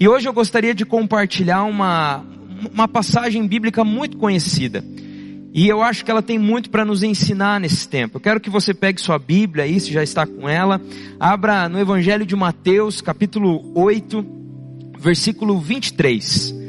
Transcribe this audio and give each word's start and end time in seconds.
E 0.00 0.08
hoje 0.08 0.26
eu 0.26 0.32
gostaria 0.32 0.74
de 0.74 0.86
compartilhar 0.86 1.62
uma, 1.64 2.24
uma 2.72 2.88
passagem 2.88 3.46
bíblica 3.46 3.84
muito 3.84 4.16
conhecida. 4.16 4.82
E 5.52 5.68
eu 5.68 5.82
acho 5.82 6.06
que 6.06 6.10
ela 6.10 6.22
tem 6.22 6.38
muito 6.38 6.70
para 6.70 6.86
nos 6.86 7.02
ensinar 7.02 7.60
nesse 7.60 7.86
tempo. 7.86 8.16
Eu 8.16 8.20
quero 8.20 8.40
que 8.40 8.48
você 8.48 8.72
pegue 8.72 8.98
sua 8.98 9.18
Bíblia 9.18 9.64
aí, 9.64 9.78
se 9.78 9.92
já 9.92 10.02
está 10.02 10.26
com 10.26 10.48
ela. 10.48 10.80
Abra 11.18 11.68
no 11.68 11.78
Evangelho 11.78 12.24
de 12.24 12.34
Mateus, 12.34 13.02
capítulo 13.02 13.70
8, 13.74 14.24
versículo 14.98 15.58
23. 15.58 16.59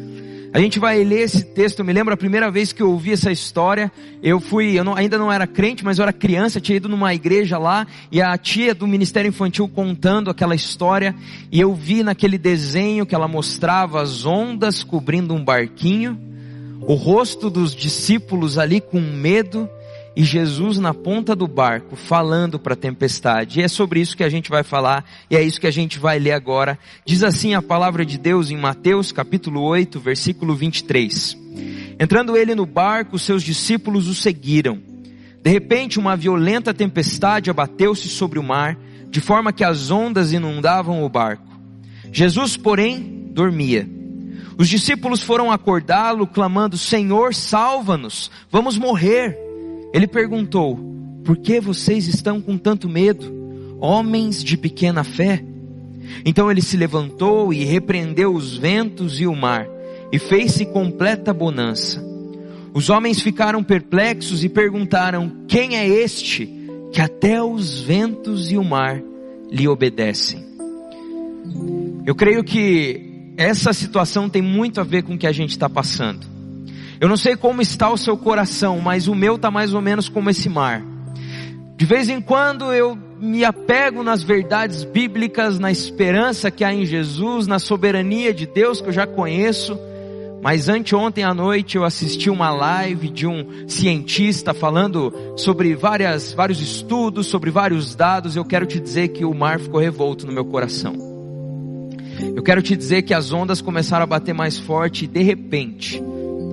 A 0.53 0.59
gente 0.59 0.79
vai 0.79 1.03
ler 1.03 1.21
esse 1.21 1.43
texto. 1.43 1.79
Eu 1.79 1.85
me 1.85 1.93
lembro 1.93 2.13
a 2.13 2.17
primeira 2.17 2.51
vez 2.51 2.73
que 2.73 2.81
eu 2.81 2.91
ouvi 2.91 3.13
essa 3.13 3.31
história. 3.31 3.91
Eu 4.21 4.39
fui, 4.39 4.77
eu 4.77 4.83
não, 4.83 4.95
ainda 4.95 5.17
não 5.17 5.31
era 5.31 5.47
crente, 5.47 5.83
mas 5.85 5.97
eu 5.97 6.03
era 6.03 6.11
criança, 6.11 6.59
tinha 6.59 6.75
ido 6.75 6.89
numa 6.89 7.13
igreja 7.13 7.57
lá 7.57 7.87
e 8.11 8.21
a 8.21 8.37
tia 8.37 8.75
do 8.75 8.85
Ministério 8.85 9.29
Infantil 9.29 9.67
contando 9.67 10.29
aquela 10.29 10.53
história. 10.53 11.15
E 11.51 11.59
eu 11.59 11.73
vi 11.73 12.03
naquele 12.03 12.37
desenho 12.37 13.05
que 13.05 13.15
ela 13.15 13.27
mostrava 13.27 14.01
as 14.01 14.25
ondas 14.25 14.83
cobrindo 14.83 15.33
um 15.33 15.43
barquinho 15.43 16.31
o 16.81 16.95
rosto 16.95 17.49
dos 17.49 17.75
discípulos 17.75 18.57
ali 18.57 18.81
com 18.81 18.99
medo 18.99 19.69
e 20.15 20.23
Jesus 20.23 20.77
na 20.77 20.93
ponta 20.93 21.35
do 21.35 21.47
barco 21.47 21.95
falando 21.95 22.59
para 22.59 22.73
a 22.73 22.77
tempestade. 22.77 23.59
E 23.59 23.63
é 23.63 23.67
sobre 23.67 24.01
isso 24.01 24.15
que 24.17 24.23
a 24.23 24.29
gente 24.29 24.49
vai 24.49 24.63
falar 24.63 25.05
e 25.29 25.35
é 25.35 25.43
isso 25.43 25.59
que 25.59 25.67
a 25.67 25.71
gente 25.71 25.99
vai 25.99 26.19
ler 26.19 26.33
agora. 26.33 26.77
Diz 27.05 27.23
assim 27.23 27.53
a 27.53 27.61
palavra 27.61 28.05
de 28.05 28.17
Deus 28.17 28.51
em 28.51 28.57
Mateus 28.57 29.11
capítulo 29.11 29.61
8, 29.61 29.99
versículo 29.99 30.55
23. 30.55 31.37
Entrando 31.99 32.35
ele 32.35 32.55
no 32.55 32.65
barco, 32.65 33.17
seus 33.17 33.43
discípulos 33.43 34.07
o 34.07 34.15
seguiram. 34.15 34.81
De 35.43 35.49
repente, 35.49 35.97
uma 35.97 36.15
violenta 36.15 36.73
tempestade 36.73 37.49
abateu-se 37.49 38.09
sobre 38.09 38.37
o 38.37 38.43
mar, 38.43 38.77
de 39.09 39.19
forma 39.19 39.51
que 39.51 39.63
as 39.63 39.89
ondas 39.89 40.31
inundavam 40.31 41.03
o 41.03 41.09
barco. 41.09 41.47
Jesus, 42.11 42.57
porém, 42.57 43.29
dormia. 43.31 43.89
Os 44.57 44.69
discípulos 44.69 45.23
foram 45.23 45.51
acordá-lo, 45.51 46.27
clamando: 46.27 46.77
Senhor, 46.77 47.33
salva-nos, 47.33 48.29
vamos 48.51 48.77
morrer. 48.77 49.50
Ele 49.93 50.07
perguntou: 50.07 50.77
Por 51.23 51.37
que 51.37 51.59
vocês 51.59 52.07
estão 52.07 52.41
com 52.41 52.57
tanto 52.57 52.89
medo, 52.89 53.77
homens 53.79 54.43
de 54.43 54.57
pequena 54.57 55.03
fé? 55.03 55.43
Então 56.25 56.49
ele 56.49 56.61
se 56.61 56.77
levantou 56.77 57.53
e 57.53 57.63
repreendeu 57.63 58.33
os 58.33 58.57
ventos 58.57 59.19
e 59.19 59.27
o 59.27 59.35
mar, 59.35 59.67
e 60.11 60.19
fez-se 60.19 60.65
completa 60.65 61.33
bonança. 61.33 62.03
Os 62.73 62.89
homens 62.89 63.21
ficaram 63.21 63.63
perplexos 63.63 64.43
e 64.43 64.49
perguntaram: 64.49 65.43
Quem 65.47 65.77
é 65.77 65.87
este 65.87 66.49
que 66.91 67.01
até 67.01 67.41
os 67.41 67.81
ventos 67.81 68.51
e 68.51 68.57
o 68.57 68.63
mar 68.63 69.01
lhe 69.51 69.67
obedecem? 69.67 70.45
Eu 72.05 72.15
creio 72.15 72.43
que 72.43 73.33
essa 73.37 73.73
situação 73.73 74.29
tem 74.29 74.41
muito 74.41 74.79
a 74.79 74.83
ver 74.83 75.03
com 75.03 75.15
o 75.15 75.17
que 75.17 75.27
a 75.27 75.31
gente 75.31 75.51
está 75.51 75.69
passando. 75.69 76.30
Eu 77.01 77.09
não 77.09 77.17
sei 77.17 77.35
como 77.35 77.63
está 77.63 77.89
o 77.89 77.97
seu 77.97 78.15
coração, 78.15 78.79
mas 78.79 79.07
o 79.07 79.15
meu 79.15 79.35
está 79.35 79.49
mais 79.49 79.73
ou 79.73 79.81
menos 79.81 80.07
como 80.07 80.29
esse 80.29 80.47
mar. 80.47 80.83
De 81.75 81.83
vez 81.83 82.07
em 82.09 82.21
quando 82.21 82.71
eu 82.71 82.95
me 83.19 83.43
apego 83.43 84.03
nas 84.03 84.21
verdades 84.21 84.83
bíblicas, 84.83 85.57
na 85.57 85.71
esperança 85.71 86.51
que 86.51 86.63
há 86.63 86.71
em 86.71 86.85
Jesus, 86.85 87.47
na 87.47 87.57
soberania 87.57 88.31
de 88.31 88.45
Deus 88.45 88.81
que 88.81 88.89
eu 88.89 88.93
já 88.93 89.07
conheço. 89.07 89.75
Mas 90.43 90.69
anteontem 90.69 91.23
à 91.23 91.33
noite 91.33 91.75
eu 91.75 91.83
assisti 91.83 92.29
uma 92.29 92.51
live 92.51 93.09
de 93.09 93.25
um 93.25 93.67
cientista 93.67 94.53
falando 94.53 95.11
sobre 95.35 95.73
várias, 95.73 96.33
vários 96.33 96.61
estudos, 96.61 97.25
sobre 97.25 97.49
vários 97.49 97.95
dados. 97.95 98.35
Eu 98.35 98.45
quero 98.45 98.67
te 98.67 98.79
dizer 98.79 99.07
que 99.07 99.25
o 99.25 99.33
mar 99.33 99.59
ficou 99.59 99.79
revolto 99.79 100.27
no 100.27 100.31
meu 100.31 100.45
coração. 100.45 100.93
Eu 102.35 102.43
quero 102.43 102.61
te 102.61 102.75
dizer 102.75 103.01
que 103.01 103.13
as 103.15 103.33
ondas 103.33 103.59
começaram 103.59 104.03
a 104.03 104.07
bater 104.07 104.35
mais 104.35 104.59
forte 104.59 105.05
e 105.05 105.07
de 105.07 105.23
repente 105.23 106.10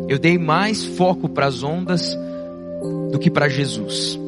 eu 0.09 0.19
dei 0.19 0.39
mais 0.39 0.85
foco 0.85 1.29
para 1.29 1.47
as 1.47 1.63
ondas 1.63 2.17
do 3.13 3.19
que 3.19 3.31
para 3.31 3.49
Jesus. 3.49 4.19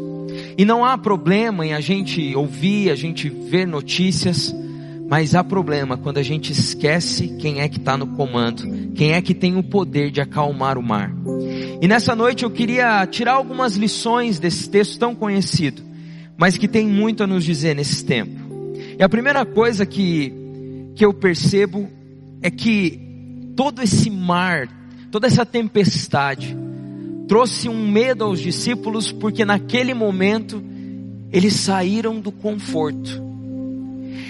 E 0.57 0.65
não 0.65 0.85
há 0.85 0.99
problema 0.99 1.65
em 1.65 1.73
a 1.73 1.81
gente 1.81 2.35
ouvir, 2.35 2.91
a 2.91 2.95
gente 2.95 3.29
ver 3.29 3.67
notícias, 3.67 4.55
mas 5.09 5.35
há 5.35 5.43
problema 5.43 5.97
quando 5.97 6.19
a 6.19 6.23
gente 6.23 6.53
esquece 6.53 7.37
quem 7.39 7.61
é 7.61 7.69
que 7.69 7.79
está 7.79 7.97
no 7.97 8.09
comando, 8.09 8.93
quem 8.95 9.13
é 9.13 9.23
que 9.23 9.35
tem 9.35 9.57
o 9.57 9.63
poder 9.63 10.11
de 10.11 10.21
acalmar 10.21 10.77
o 10.77 10.83
mar. 10.83 11.13
E 11.81 11.89
nessa 11.89 12.15
noite 12.15 12.45
eu 12.45 12.51
queria 12.51 13.07
tirar 13.07 13.33
algumas 13.33 13.77
lições 13.77 14.39
desse 14.39 14.69
texto 14.69 14.99
tão 14.99 15.15
conhecido, 15.15 15.83
mas 16.37 16.59
que 16.59 16.69
tem 16.69 16.87
muito 16.87 17.25
a 17.25 17.27
nos 17.27 17.45
dizer 17.45 17.75
nesse 17.75 18.05
tempo. 18.05 18.39
E 18.99 19.03
a 19.03 19.09
primeira 19.09 19.47
coisa 19.47 19.87
que 19.87 20.39
que 20.95 21.05
eu 21.07 21.15
percebo 21.15 21.89
é 22.43 22.51
que 22.51 23.01
todo 23.57 23.83
esse 23.83 24.11
mar, 24.11 24.69
toda 25.11 25.27
essa 25.27 25.45
tempestade, 25.45 26.57
trouxe 27.27 27.69
um 27.69 27.91
medo 27.91 28.25
aos 28.25 28.41
discípulos, 28.41 29.13
porque 29.13 29.45
naquele 29.45 29.95
momento 29.95 30.63
eles 31.33 31.55
saíram 31.55 32.21
do 32.21 32.33
conforto. 32.33 33.31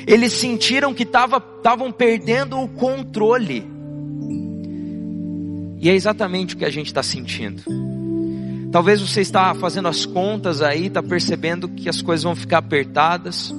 Eles 0.07 0.33
sentiram 0.33 0.93
que 0.95 1.05
estavam 1.05 1.93
perdendo 1.93 2.59
o 2.59 2.69
controle. 2.69 3.65
E 5.79 5.89
é 5.89 5.95
exatamente 5.95 6.55
o 6.55 6.59
que 6.59 6.65
a 6.65 6.71
gente 6.71 6.87
está 6.87 7.03
sentindo. 7.03 7.63
Talvez 8.71 9.01
você 9.01 9.21
está 9.21 9.55
fazendo 9.55 9.89
as 9.89 10.07
contas 10.07 10.63
aí, 10.63 10.87
está 10.87 11.03
percebendo 11.03 11.69
que 11.69 11.89
as 11.89 12.01
coisas 12.01 12.25
vão 12.25 12.37
ficar 12.37 12.59
apertadas. 12.59 13.53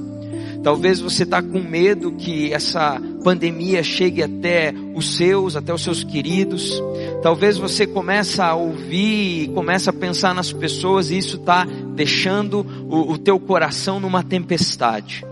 Talvez 0.64 1.00
você 1.00 1.24
está 1.24 1.42
com 1.42 1.60
medo 1.60 2.12
que 2.12 2.54
essa 2.54 3.02
pandemia 3.24 3.82
chegue 3.82 4.22
até 4.22 4.74
os 4.94 5.16
seus, 5.16 5.56
até 5.56 5.74
os 5.74 5.82
seus 5.82 6.04
queridos. 6.04 6.82
Talvez 7.24 7.58
você 7.58 7.88
comece 7.88 8.42
a 8.42 8.54
ouvir 8.54 9.50
comece 9.54 9.90
a 9.90 9.94
pensar 9.94 10.34
nas 10.34 10.52
pessoas 10.52 11.10
e 11.10 11.18
isso 11.18 11.38
está 11.38 11.66
deixando 11.96 12.66
o, 12.90 13.12
o 13.12 13.18
teu 13.18 13.40
coração 13.40 14.00
numa 14.00 14.24
tempestade. 14.24 15.26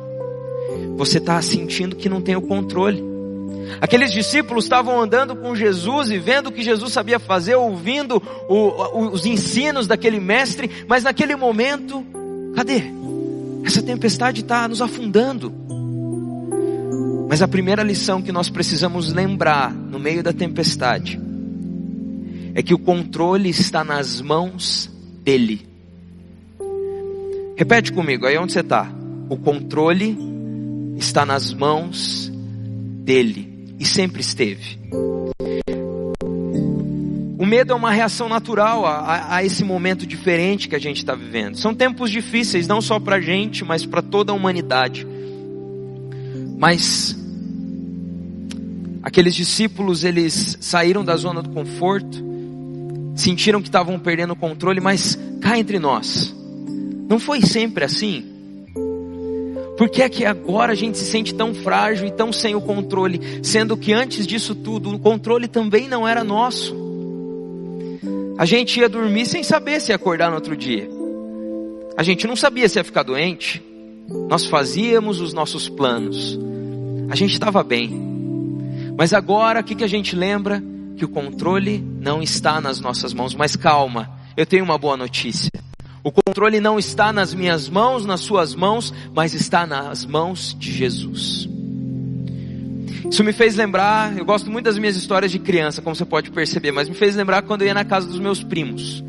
Você 0.98 1.18
está 1.18 1.42
sentindo 1.42 1.96
que 1.96 2.10
não 2.10 2.22
tem 2.22 2.36
o 2.36 2.42
controle. 2.42 3.04
Aqueles 3.80 4.12
discípulos 4.12 4.66
estavam 4.66 5.00
andando 5.00 5.36
com 5.36 5.56
Jesus 5.56 6.10
e 6.10 6.18
vendo 6.18 6.48
o 6.48 6.52
que 6.52 6.64
Jesus 6.64 6.92
sabia 6.92 7.20
fazer, 7.20 7.56
ouvindo 7.56 8.22
o, 8.48 9.12
os 9.12 9.26
ensinos 9.26 9.86
daquele 9.86 10.20
mestre, 10.20 10.70
mas 10.88 11.04
naquele 11.04 11.36
momento, 11.36 12.04
cadê? 12.56 12.99
Essa 13.64 13.82
tempestade 13.82 14.42
está 14.42 14.68
nos 14.68 14.82
afundando. 14.82 15.54
Mas 17.30 17.42
a 17.42 17.48
primeira 17.48 17.84
lição 17.84 18.22
que 18.22 18.32
nós 18.32 18.50
precisamos 18.50 19.14
lembrar 19.14 19.72
no 19.72 20.00
meio 20.00 20.24
da 20.24 20.34
tempestade 20.34 21.20
é 22.56 22.64
que 22.64 22.74
o 22.74 22.80
controle 22.80 23.50
está 23.50 23.84
nas 23.84 24.20
mãos 24.20 24.90
dele. 25.24 25.68
Repete 27.56 27.94
comigo, 27.94 28.26
aí 28.26 28.38
onde 28.38 28.54
você 28.54 28.62
está? 28.62 28.92
O 29.30 29.38
controle 29.38 30.18
está 30.98 31.26
nas 31.26 31.54
mãos 31.54 32.32
dele 33.04 33.76
e 33.80 33.86
sempre 33.86 34.22
esteve. 34.22 34.80
Medo 37.50 37.74
é 37.74 37.76
uma 37.76 37.90
reação 37.90 38.30
natural 38.30 38.86
a, 38.86 38.98
a, 38.98 39.36
a 39.38 39.44
esse 39.44 39.64
momento 39.64 40.06
diferente 40.06 40.70
que 40.70 40.76
a 40.76 40.80
gente 40.80 40.98
está 40.98 41.16
vivendo. 41.16 41.58
São 41.58 41.74
tempos 41.74 42.12
difíceis, 42.12 42.68
não 42.68 42.80
só 42.80 43.00
para 43.00 43.16
a 43.16 43.20
gente, 43.20 43.66
mas 43.66 43.88
para 43.88 44.04
toda 44.04 44.32
a 44.32 44.36
humanidade. 44.36 45.06
Mas 46.60 47.18
aqueles 49.02 49.34
discípulos, 49.34 50.04
eles 50.04 50.60
saíram 50.62 51.04
da 51.04 51.16
zona 51.16 51.42
do 51.42 51.50
conforto, 51.50 52.24
sentiram 53.16 53.64
que 53.64 53.68
estavam 53.68 53.98
perdendo 53.98 54.34
o 54.34 54.36
controle, 54.36 54.80
mas 54.80 55.18
cá 55.42 55.58
entre 55.58 55.80
nós, 55.80 56.36
não 57.10 57.20
foi 57.20 57.42
sempre 57.42 57.84
assim. 57.84 58.26
Por 59.76 59.90
que 59.90 60.04
é 60.04 60.10
que 60.10 60.24
agora 60.24 60.74
a 60.74 60.76
gente 60.76 61.00
se 61.00 61.06
sente 61.06 61.34
tão 61.34 61.56
frágil 61.56 62.06
e 62.06 62.12
tão 62.12 62.32
sem 62.32 62.54
o 62.54 62.62
controle, 62.62 63.20
sendo 63.42 63.76
que 63.76 63.92
antes 63.92 64.28
disso 64.28 64.54
tudo 64.54 64.94
o 64.94 65.00
controle 65.00 65.48
também 65.48 65.88
não 65.88 66.08
era 66.08 66.24
nosso? 66.24 66.89
A 68.40 68.46
gente 68.46 68.80
ia 68.80 68.88
dormir 68.88 69.26
sem 69.26 69.44
saber 69.44 69.82
se 69.82 69.92
ia 69.92 69.98
acordar 69.98 70.30
no 70.30 70.36
outro 70.36 70.56
dia. 70.56 70.90
A 71.98 72.04
gente 72.04 72.26
não 72.26 72.38
sabia 72.38 72.70
se 72.70 72.80
ia 72.80 72.86
ficar 72.86 73.04
doente. 73.04 73.62
Nós 74.30 74.46
fazíamos 74.46 75.20
os 75.20 75.34
nossos 75.34 75.68
planos. 75.68 76.40
A 77.10 77.16
gente 77.18 77.34
estava 77.34 77.62
bem. 77.62 77.92
Mas 78.98 79.14
agora 79.14 79.60
o 79.60 79.64
que, 79.66 79.76
que 79.76 79.84
a 79.84 79.90
gente 79.90 80.16
lembra? 80.16 80.64
Que 80.96 81.04
o 81.04 81.10
controle 81.10 81.84
não 82.00 82.24
está 82.24 82.62
nas 82.62 82.80
nossas 82.80 83.14
mãos. 83.14 83.36
Mas 83.36 83.58
calma, 83.58 84.10
eu 84.38 84.46
tenho 84.46 84.64
uma 84.64 84.78
boa 84.78 84.96
notícia. 84.96 85.52
O 86.02 86.10
controle 86.10 86.62
não 86.62 86.80
está 86.80 87.12
nas 87.12 87.34
minhas 87.34 87.68
mãos, 87.68 88.06
nas 88.06 88.22
suas 88.22 88.56
mãos, 88.56 88.94
mas 89.14 89.34
está 89.34 89.68
nas 89.68 90.06
mãos 90.06 90.56
de 90.58 90.72
Jesus. 90.72 91.50
Isso 93.10 93.24
me 93.24 93.32
fez 93.32 93.56
lembrar, 93.56 94.18
eu 94.18 94.26
gosto 94.26 94.50
muito 94.50 94.66
das 94.66 94.78
minhas 94.78 94.96
histórias 94.96 95.32
de 95.32 95.40
criança, 95.40 95.82
como 95.82 95.96
você 95.96 96.06
pode 96.06 96.32
perceber, 96.32 96.72
mas 96.72 96.90
me 96.90 96.96
fez 96.96 97.16
lembrar 97.16 97.42
quando 97.44 97.62
eu 97.62 97.68
ia 97.68 97.74
na 97.74 97.86
casa 97.86 98.08
dos 98.08 98.20
meus 98.20 98.44
primos. 98.44 99.04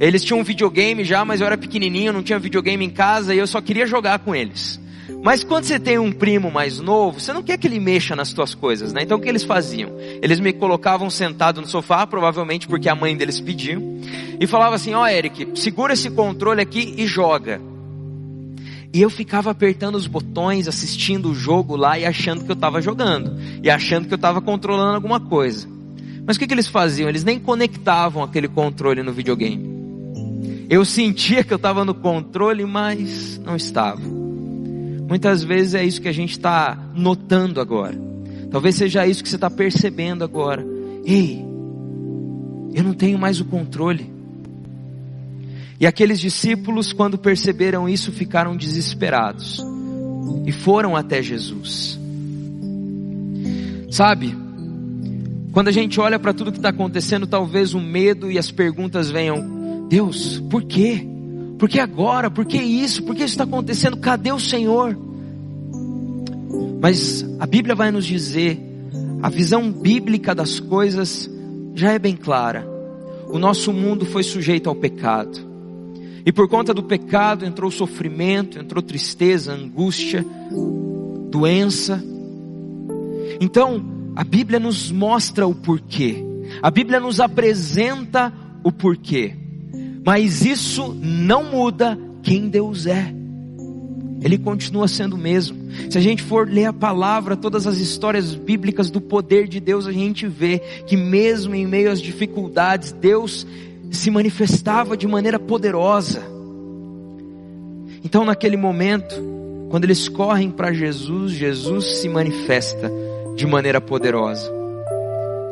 Eles 0.00 0.22
tinham 0.24 0.40
um 0.40 0.44
videogame 0.44 1.04
já, 1.04 1.24
mas 1.24 1.40
eu 1.40 1.46
era 1.46 1.58
pequenininho, 1.58 2.12
não 2.12 2.22
tinha 2.22 2.38
videogame 2.38 2.84
em 2.84 2.90
casa 2.90 3.34
e 3.34 3.38
eu 3.38 3.46
só 3.46 3.60
queria 3.60 3.86
jogar 3.86 4.20
com 4.20 4.34
eles. 4.34 4.80
Mas 5.22 5.42
quando 5.42 5.64
você 5.64 5.80
tem 5.80 5.98
um 5.98 6.12
primo 6.12 6.50
mais 6.50 6.78
novo, 6.78 7.18
você 7.18 7.32
não 7.32 7.42
quer 7.42 7.58
que 7.58 7.66
ele 7.66 7.80
mexa 7.80 8.14
nas 8.14 8.28
suas 8.28 8.54
coisas, 8.54 8.92
né? 8.92 9.02
Então 9.02 9.18
o 9.18 9.20
que 9.20 9.28
eles 9.28 9.42
faziam? 9.42 9.90
Eles 10.22 10.38
me 10.38 10.52
colocavam 10.52 11.10
sentado 11.10 11.60
no 11.60 11.66
sofá, 11.66 12.06
provavelmente 12.06 12.68
porque 12.68 12.88
a 12.88 12.94
mãe 12.94 13.16
deles 13.16 13.40
pediu, 13.40 14.00
e 14.38 14.46
falava 14.46 14.76
assim: 14.76 14.94
"Ó, 14.94 15.02
oh, 15.02 15.06
Eric, 15.06 15.48
segura 15.54 15.94
esse 15.94 16.10
controle 16.10 16.60
aqui 16.60 16.94
e 16.96 17.06
joga". 17.06 17.60
E 18.92 19.02
eu 19.02 19.10
ficava 19.10 19.50
apertando 19.50 19.96
os 19.96 20.06
botões, 20.06 20.66
assistindo 20.66 21.30
o 21.30 21.34
jogo 21.34 21.76
lá 21.76 21.98
e 21.98 22.06
achando 22.06 22.44
que 22.44 22.50
eu 22.50 22.54
estava 22.54 22.80
jogando, 22.80 23.36
e 23.62 23.68
achando 23.68 24.06
que 24.08 24.14
eu 24.14 24.16
estava 24.16 24.40
controlando 24.40 24.94
alguma 24.94 25.20
coisa. 25.20 25.68
Mas 26.26 26.36
o 26.36 26.40
que, 26.40 26.46
que 26.46 26.54
eles 26.54 26.68
faziam? 26.68 27.08
Eles 27.08 27.24
nem 27.24 27.38
conectavam 27.38 28.22
aquele 28.22 28.48
controle 28.48 29.02
no 29.02 29.12
videogame. 29.12 29.78
Eu 30.68 30.84
sentia 30.84 31.42
que 31.42 31.52
eu 31.52 31.56
estava 31.56 31.84
no 31.84 31.94
controle, 31.94 32.64
mas 32.66 33.40
não 33.42 33.56
estava. 33.56 34.02
Muitas 35.08 35.42
vezes 35.42 35.74
é 35.74 35.84
isso 35.84 36.02
que 36.02 36.08
a 36.08 36.12
gente 36.12 36.32
está 36.32 36.78
notando 36.94 37.60
agora. 37.60 37.98
Talvez 38.50 38.74
seja 38.74 39.06
isso 39.06 39.22
que 39.22 39.28
você 39.28 39.36
está 39.36 39.48
percebendo 39.48 40.22
agora. 40.22 40.64
Ei, 41.04 41.42
eu 42.74 42.84
não 42.84 42.92
tenho 42.92 43.18
mais 43.18 43.40
o 43.40 43.46
controle. 43.46 44.17
E 45.80 45.86
aqueles 45.86 46.18
discípulos, 46.18 46.92
quando 46.92 47.16
perceberam 47.16 47.88
isso, 47.88 48.10
ficaram 48.10 48.56
desesperados 48.56 49.64
e 50.44 50.50
foram 50.50 50.96
até 50.96 51.22
Jesus. 51.22 51.98
Sabe, 53.90 54.36
quando 55.52 55.68
a 55.68 55.72
gente 55.72 56.00
olha 56.00 56.18
para 56.18 56.34
tudo 56.34 56.52
que 56.52 56.58
está 56.58 56.70
acontecendo, 56.70 57.26
talvez 57.26 57.74
o 57.74 57.80
medo 57.80 58.30
e 58.30 58.38
as 58.38 58.50
perguntas 58.50 59.10
venham: 59.10 59.86
Deus, 59.88 60.42
por 60.50 60.64
quê? 60.64 61.06
Por 61.58 61.68
que 61.68 61.80
agora? 61.80 62.30
Por 62.30 62.44
que 62.44 62.58
isso? 62.58 63.02
Por 63.02 63.14
que 63.14 63.22
isso 63.22 63.34
está 63.34 63.44
acontecendo? 63.44 63.96
Cadê 63.96 64.32
o 64.32 64.38
Senhor? 64.38 64.96
Mas 66.80 67.24
a 67.40 67.46
Bíblia 67.46 67.74
vai 67.74 67.90
nos 67.90 68.04
dizer, 68.04 68.60
a 69.22 69.28
visão 69.28 69.72
bíblica 69.72 70.34
das 70.34 70.60
coisas 70.60 71.28
já 71.74 71.92
é 71.92 71.98
bem 71.98 72.16
clara. 72.16 72.66
O 73.28 73.38
nosso 73.38 73.72
mundo 73.72 74.06
foi 74.06 74.22
sujeito 74.22 74.68
ao 74.68 74.76
pecado. 74.76 75.47
E 76.28 76.32
por 76.32 76.46
conta 76.46 76.74
do 76.74 76.82
pecado 76.82 77.46
entrou 77.46 77.70
sofrimento, 77.70 78.58
entrou 78.58 78.82
tristeza, 78.82 79.54
angústia, 79.54 80.22
doença. 81.30 82.04
Então, 83.40 83.82
a 84.14 84.22
Bíblia 84.24 84.60
nos 84.60 84.92
mostra 84.92 85.46
o 85.46 85.54
porquê. 85.54 86.22
A 86.62 86.70
Bíblia 86.70 87.00
nos 87.00 87.18
apresenta 87.18 88.30
o 88.62 88.70
porquê. 88.70 89.34
Mas 90.04 90.44
isso 90.44 90.94
não 91.00 91.44
muda 91.44 91.98
quem 92.22 92.50
Deus 92.50 92.84
é. 92.84 93.10
Ele 94.20 94.36
continua 94.36 94.86
sendo 94.86 95.14
o 95.14 95.18
mesmo. 95.18 95.56
Se 95.88 95.96
a 95.96 96.00
gente 96.02 96.22
for 96.22 96.46
ler 96.46 96.66
a 96.66 96.74
palavra, 96.74 97.38
todas 97.38 97.66
as 97.66 97.78
histórias 97.78 98.34
bíblicas 98.34 98.90
do 98.90 99.00
poder 99.00 99.48
de 99.48 99.60
Deus, 99.60 99.86
a 99.86 99.92
gente 99.92 100.26
vê 100.26 100.58
que 100.86 100.94
mesmo 100.94 101.54
em 101.54 101.66
meio 101.66 101.90
às 101.90 102.02
dificuldades, 102.02 102.92
Deus 102.92 103.46
se 103.90 104.10
manifestava 104.10 104.96
de 104.96 105.06
maneira 105.06 105.38
poderosa. 105.38 106.22
Então, 108.04 108.24
naquele 108.24 108.56
momento, 108.56 109.14
quando 109.70 109.84
eles 109.84 110.08
correm 110.08 110.50
para 110.50 110.72
Jesus, 110.72 111.32
Jesus 111.32 111.98
se 111.98 112.08
manifesta 112.08 112.90
de 113.36 113.46
maneira 113.46 113.80
poderosa. 113.80 114.50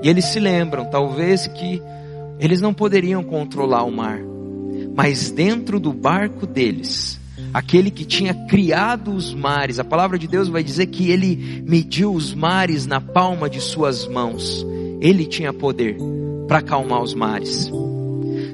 E 0.02 0.08
eles 0.08 0.26
se 0.26 0.38
lembram, 0.38 0.84
talvez, 0.86 1.46
que 1.46 1.82
eles 2.38 2.60
não 2.60 2.72
poderiam 2.72 3.22
controlar 3.22 3.84
o 3.84 3.90
mar, 3.90 4.20
mas 4.94 5.30
dentro 5.30 5.80
do 5.80 5.92
barco 5.92 6.46
deles, 6.46 7.18
aquele 7.52 7.90
que 7.90 8.04
tinha 8.04 8.34
criado 8.46 9.12
os 9.14 9.34
mares, 9.34 9.78
a 9.78 9.84
palavra 9.84 10.18
de 10.18 10.28
Deus 10.28 10.48
vai 10.48 10.62
dizer 10.62 10.86
que 10.86 11.10
ele 11.10 11.62
mediu 11.66 12.12
os 12.12 12.34
mares 12.34 12.86
na 12.86 13.00
palma 13.00 13.48
de 13.48 13.60
suas 13.60 14.06
mãos, 14.06 14.66
ele 15.00 15.24
tinha 15.26 15.52
poder 15.52 15.96
para 16.46 16.58
acalmar 16.58 17.02
os 17.02 17.14
mares. 17.14 17.70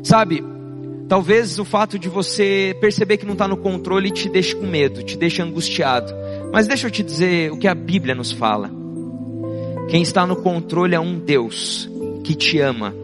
Sabe, 0.02 0.42
talvez 1.08 1.58
o 1.58 1.64
fato 1.64 1.98
de 1.98 2.08
você 2.08 2.76
perceber 2.80 3.16
que 3.16 3.26
não 3.26 3.34
está 3.34 3.46
no 3.46 3.56
controle 3.56 4.10
te 4.10 4.28
deixe 4.28 4.54
com 4.54 4.66
medo, 4.66 5.02
te 5.02 5.16
deixe 5.16 5.40
angustiado. 5.40 6.12
Mas 6.52 6.66
deixa 6.66 6.88
eu 6.88 6.90
te 6.90 7.02
dizer 7.02 7.52
o 7.52 7.56
que 7.56 7.68
a 7.68 7.74
Bíblia 7.74 8.14
nos 8.14 8.32
fala. 8.32 8.70
Quem 9.88 10.02
está 10.02 10.26
no 10.26 10.36
controle 10.36 10.94
é 10.94 11.00
um 11.00 11.18
Deus 11.18 11.88
que 12.24 12.34
te 12.34 12.58
ama. 12.58 12.94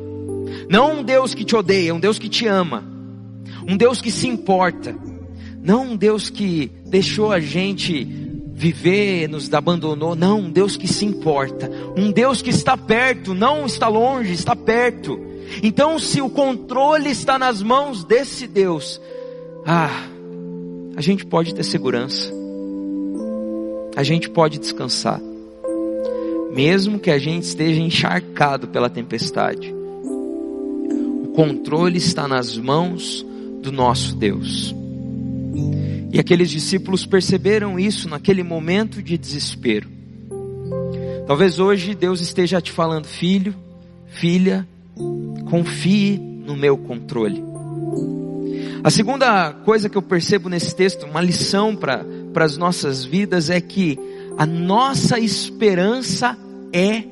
Não 0.68 1.00
um 1.00 1.02
Deus 1.02 1.34
que 1.34 1.44
te 1.44 1.54
odeia, 1.54 1.94
um 1.94 2.00
Deus 2.00 2.18
que 2.18 2.28
te 2.28 2.46
ama. 2.46 2.84
Um 3.66 3.76
Deus 3.76 4.00
que 4.00 4.10
se 4.10 4.26
importa. 4.26 4.96
Não 5.62 5.92
um 5.92 5.96
Deus 5.96 6.30
que 6.30 6.70
deixou 6.86 7.30
a 7.30 7.40
gente 7.40 8.04
viver, 8.54 9.28
nos 9.28 9.52
abandonou. 9.52 10.16
Não, 10.16 10.40
um 10.40 10.50
Deus 10.50 10.76
que 10.76 10.88
se 10.88 11.04
importa. 11.04 11.70
Um 11.96 12.10
Deus 12.10 12.42
que 12.42 12.50
está 12.50 12.76
perto, 12.76 13.34
não 13.34 13.66
está 13.66 13.86
longe, 13.86 14.32
está 14.32 14.56
perto. 14.56 15.27
Então, 15.62 15.98
se 15.98 16.20
o 16.20 16.28
controle 16.28 17.10
está 17.10 17.38
nas 17.38 17.62
mãos 17.62 18.04
desse 18.04 18.46
Deus, 18.46 19.00
ah, 19.64 20.06
a 20.96 21.00
gente 21.00 21.24
pode 21.26 21.54
ter 21.54 21.62
segurança, 21.62 22.32
a 23.96 24.02
gente 24.02 24.28
pode 24.30 24.58
descansar, 24.58 25.20
mesmo 26.52 26.98
que 26.98 27.10
a 27.10 27.18
gente 27.18 27.44
esteja 27.44 27.80
encharcado 27.80 28.68
pela 28.68 28.88
tempestade. 28.88 29.74
O 31.24 31.32
controle 31.34 31.98
está 31.98 32.26
nas 32.26 32.56
mãos 32.56 33.24
do 33.62 33.70
nosso 33.70 34.14
Deus. 34.16 34.74
E 36.12 36.18
aqueles 36.18 36.50
discípulos 36.50 37.04
perceberam 37.04 37.78
isso 37.78 38.08
naquele 38.08 38.42
momento 38.42 39.02
de 39.02 39.18
desespero. 39.18 39.88
Talvez 41.26 41.58
hoje 41.58 41.94
Deus 41.94 42.20
esteja 42.20 42.60
te 42.60 42.72
falando, 42.72 43.04
filho, 43.06 43.54
filha, 44.06 44.66
confie 45.48 46.18
no 46.18 46.56
meu 46.56 46.76
controle. 46.76 47.42
A 48.82 48.90
segunda 48.90 49.52
coisa 49.64 49.88
que 49.88 49.96
eu 49.96 50.02
percebo 50.02 50.48
nesse 50.48 50.74
texto, 50.74 51.04
uma 51.04 51.20
lição 51.20 51.74
para 51.74 52.04
as 52.36 52.56
nossas 52.56 53.04
vidas, 53.04 53.50
é 53.50 53.60
que 53.60 53.98
a 54.36 54.46
nossa 54.46 55.18
esperança 55.18 56.36
é 56.72 57.02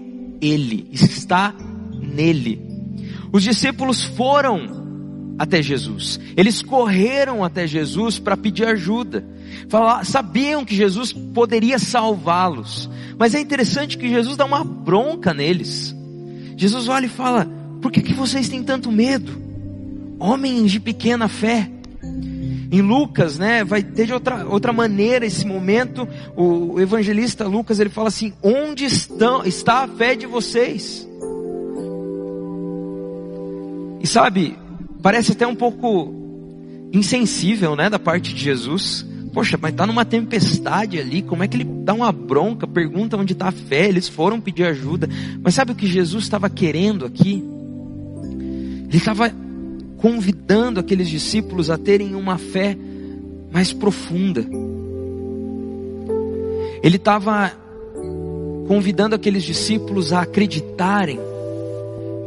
Ele, 0.40 0.88
está 0.92 1.54
nele. 2.00 2.60
Os 3.32 3.42
discípulos 3.42 4.04
foram 4.04 4.86
até 5.38 5.60
Jesus, 5.60 6.18
eles 6.36 6.62
correram 6.62 7.44
até 7.44 7.66
Jesus 7.66 8.18
para 8.18 8.36
pedir 8.36 8.64
ajuda, 8.64 9.24
Falar, 9.68 10.04
sabiam 10.04 10.64
que 10.64 10.74
Jesus 10.74 11.12
poderia 11.12 11.78
salvá-los, 11.78 12.88
mas 13.18 13.34
é 13.34 13.40
interessante 13.40 13.98
que 13.98 14.08
Jesus 14.08 14.36
dá 14.36 14.44
uma 14.44 14.62
bronca 14.62 15.34
neles. 15.34 15.94
Jesus 16.56 16.88
olha 16.88 17.06
e 17.06 17.08
fala: 17.08 17.48
por 17.80 17.92
que, 17.92 18.02
que 18.02 18.14
vocês 18.14 18.48
têm 18.48 18.62
tanto 18.62 18.90
medo? 18.90 19.32
Homens 20.18 20.72
de 20.72 20.80
pequena 20.80 21.28
fé. 21.28 21.70
Em 22.70 22.82
Lucas, 22.82 23.38
né, 23.38 23.62
vai 23.62 23.82
ter 23.82 24.06
de 24.06 24.12
outra, 24.12 24.44
outra 24.44 24.72
maneira 24.72 25.24
esse 25.24 25.46
momento, 25.46 26.06
o 26.36 26.80
evangelista 26.80 27.46
Lucas, 27.46 27.78
ele 27.78 27.90
fala 27.90 28.08
assim, 28.08 28.32
onde 28.42 28.84
estão, 28.84 29.44
está 29.44 29.84
a 29.84 29.88
fé 29.88 30.16
de 30.16 30.26
vocês? 30.26 31.08
E 34.02 34.06
sabe, 34.06 34.58
parece 35.00 35.32
até 35.32 35.46
um 35.46 35.54
pouco 35.54 36.12
insensível, 36.92 37.76
né, 37.76 37.88
da 37.88 37.98
parte 37.98 38.34
de 38.34 38.42
Jesus. 38.42 39.06
Poxa, 39.32 39.58
mas 39.60 39.72
está 39.72 39.86
numa 39.86 40.04
tempestade 40.04 40.98
ali, 40.98 41.22
como 41.22 41.42
é 41.42 41.48
que 41.48 41.56
ele 41.56 41.64
dá 41.64 41.92
uma 41.92 42.10
bronca, 42.10 42.66
pergunta 42.66 43.16
onde 43.16 43.32
está 43.32 43.48
a 43.48 43.52
fé, 43.52 43.86
eles 43.86 44.08
foram 44.08 44.40
pedir 44.40 44.64
ajuda. 44.64 45.08
Mas 45.42 45.54
sabe 45.54 45.72
o 45.72 45.74
que 45.74 45.86
Jesus 45.86 46.24
estava 46.24 46.48
querendo 46.48 47.04
aqui? 47.04 47.44
Ele 48.88 48.98
estava 48.98 49.32
convidando 49.96 50.78
aqueles 50.78 51.08
discípulos 51.08 51.70
a 51.70 51.78
terem 51.78 52.14
uma 52.14 52.38
fé 52.38 52.76
mais 53.50 53.72
profunda. 53.72 54.46
Ele 56.82 56.96
estava 56.96 57.52
convidando 58.68 59.14
aqueles 59.14 59.42
discípulos 59.42 60.12
a 60.12 60.22
acreditarem, 60.22 61.18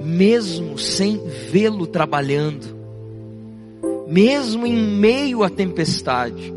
mesmo 0.04 0.78
sem 0.78 1.22
vê-lo 1.52 1.86
trabalhando, 1.86 2.66
mesmo 4.08 4.66
em 4.66 4.76
meio 4.76 5.44
à 5.44 5.50
tempestade, 5.50 6.54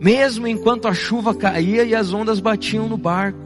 mesmo 0.00 0.46
enquanto 0.46 0.88
a 0.88 0.94
chuva 0.94 1.34
caía 1.34 1.84
e 1.84 1.94
as 1.94 2.12
ondas 2.12 2.40
batiam 2.40 2.88
no 2.88 2.96
barco. 2.96 3.38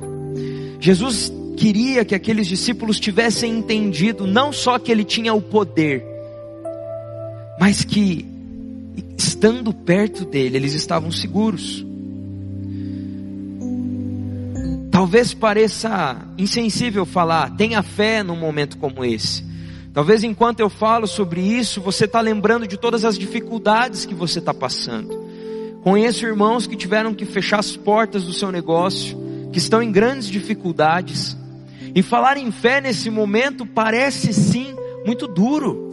Jesus 0.79 1.33
queria 1.57 2.05
que 2.05 2.15
aqueles 2.15 2.47
discípulos 2.47 3.01
tivessem 3.01 3.59
entendido 3.59 4.27
não 4.27 4.53
só 4.53 4.79
que 4.79 4.93
ele 4.93 5.05
tinha 5.05 5.33
o 5.33 5.41
poder, 5.41 6.05
mas 7.59 7.85
que 7.85 8.27
estando 9.17 9.73
perto 9.73 10.25
dele, 10.25 10.57
eles 10.57 10.75
estavam 10.75 11.11
seguros. 11.11 11.85
Talvez 14.91 15.35
pareça 15.35 16.17
insensível 16.39 17.05
falar, 17.05 17.51
tenha 17.57 17.83
fé 17.83 18.23
num 18.23 18.37
momento 18.37 18.79
como 18.79 19.05
esse. 19.05 19.45
Talvez 19.93 20.25
enquanto 20.25 20.61
eu 20.61 20.69
falo 20.69 21.07
sobre 21.07 21.41
isso, 21.41 21.81
você 21.81 22.05
está 22.05 22.21
lembrando 22.21 22.67
de 22.67 22.77
todas 22.77 23.05
as 23.05 23.19
dificuldades 23.19 24.05
que 24.05 24.15
você 24.15 24.41
está 24.41 24.53
passando. 24.53 25.25
Conheço 25.83 26.25
irmãos 26.25 26.67
que 26.67 26.77
tiveram 26.77 27.13
que 27.13 27.25
fechar 27.25 27.61
as 27.61 27.77
portas 27.77 28.25
do 28.25 28.33
seu 28.33 28.51
negócio, 28.51 29.17
que 29.53 29.59
estão 29.59 29.83
em 29.83 29.93
grandes 29.93 30.29
dificuldades. 30.29 31.37
E 31.95 32.03
falar 32.03 32.37
em 32.37 32.51
fé 32.51 32.81
nesse 32.81 33.09
momento 33.09 33.65
parece 33.65 34.33
sim 34.33 34.75
muito 35.07 35.27
duro. 35.29 35.93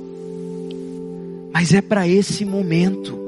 Mas 1.54 1.74
é 1.74 1.82
para 1.82 2.08
esse 2.08 2.44
momento. 2.44 3.20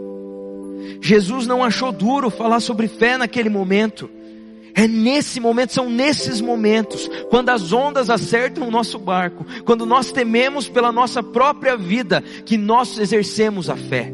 Jesus 1.02 1.46
não 1.46 1.64
achou 1.64 1.92
duro 1.92 2.30
falar 2.30 2.60
sobre 2.60 2.88
fé 2.88 3.18
naquele 3.18 3.50
momento. 3.50 4.10
É 4.76 4.88
nesse 4.88 5.40
momento, 5.40 5.72
são 5.72 5.88
nesses 5.88 6.42
momentos, 6.42 7.08
quando 7.30 7.50
as 7.50 7.72
ondas 7.72 8.10
acertam 8.10 8.68
o 8.68 8.72
nosso 8.72 8.98
barco, 8.98 9.46
quando 9.66 9.86
nós 9.86 10.12
tememos 10.12 10.68
pela 10.68 10.92
nossa 10.92 11.22
própria 11.22 11.78
vida, 11.78 12.24
que 12.44 12.58
nós 12.58 12.98
exercemos 12.98 13.70
a 13.70 13.76
fé, 13.76 14.12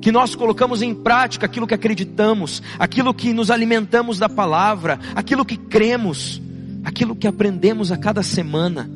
que 0.00 0.10
nós 0.10 0.34
colocamos 0.34 0.82
em 0.82 0.92
prática 0.92 1.46
aquilo 1.46 1.66
que 1.66 1.74
acreditamos, 1.74 2.60
aquilo 2.76 3.14
que 3.14 3.32
nos 3.32 3.52
alimentamos 3.52 4.18
da 4.18 4.28
palavra, 4.28 4.98
aquilo 5.14 5.44
que 5.44 5.56
cremos, 5.56 6.42
aquilo 6.84 7.16
que 7.16 7.26
aprendemos 7.26 7.90
a 7.92 7.96
cada 7.96 8.22
semana. 8.22 8.90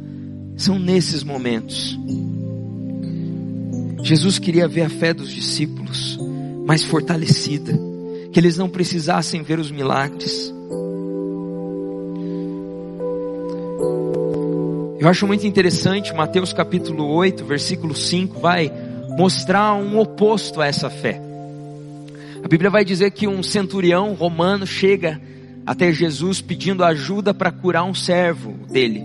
São 0.57 0.79
nesses 0.79 1.23
momentos. 1.25 1.99
Jesus 4.03 4.39
queria 4.39 4.69
ver 4.69 4.83
a 4.83 4.91
fé 4.91 5.13
dos 5.13 5.31
discípulos 5.31 6.19
mais 6.67 6.83
fortalecida, 6.83 7.73
que 8.33 8.39
eles 8.39 8.57
não 8.57 8.69
precisassem 8.69 9.43
ver 9.43 9.59
os 9.59 9.71
milagres. 9.71 10.53
Eu 15.01 15.09
acho 15.09 15.27
muito 15.27 15.47
interessante, 15.47 16.15
Mateus 16.15 16.53
capítulo 16.53 17.07
8, 17.07 17.45
versículo 17.45 17.95
5, 17.95 18.41
vai 18.41 18.73
mostrar 19.19 19.75
um 19.75 19.99
oposto 19.99 20.61
a 20.61 20.67
essa 20.67 20.89
fé. 20.89 21.21
A 22.43 22.49
Bíblia 22.49 22.71
vai 22.71 22.85
dizer 22.85 23.11
que 23.11 23.27
um 23.27 23.43
centurião 23.43 24.15
romano 24.15 24.67
chega 24.67 25.21
até 25.67 25.93
Jesus 25.93 26.41
pedindo 26.41 26.85
ajuda 26.85 27.33
para 27.33 27.51
curar 27.51 27.85
um 27.85 27.95
servo 27.95 28.53
dele. 28.71 29.03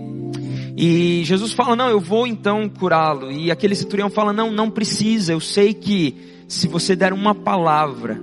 E 0.76 1.22
Jesus 1.24 1.52
fala: 1.52 1.76
Não, 1.76 1.88
eu 1.88 2.00
vou 2.00 2.26
então 2.26 2.68
curá-lo. 2.68 3.30
E 3.30 3.50
aquele 3.50 3.74
centurião 3.74 4.10
fala: 4.10 4.32
Não, 4.32 4.50
não 4.50 4.70
precisa. 4.70 5.32
Eu 5.32 5.40
sei 5.40 5.74
que 5.74 6.14
se 6.48 6.66
você 6.68 6.96
der 6.96 7.12
uma 7.12 7.34
palavra, 7.34 8.20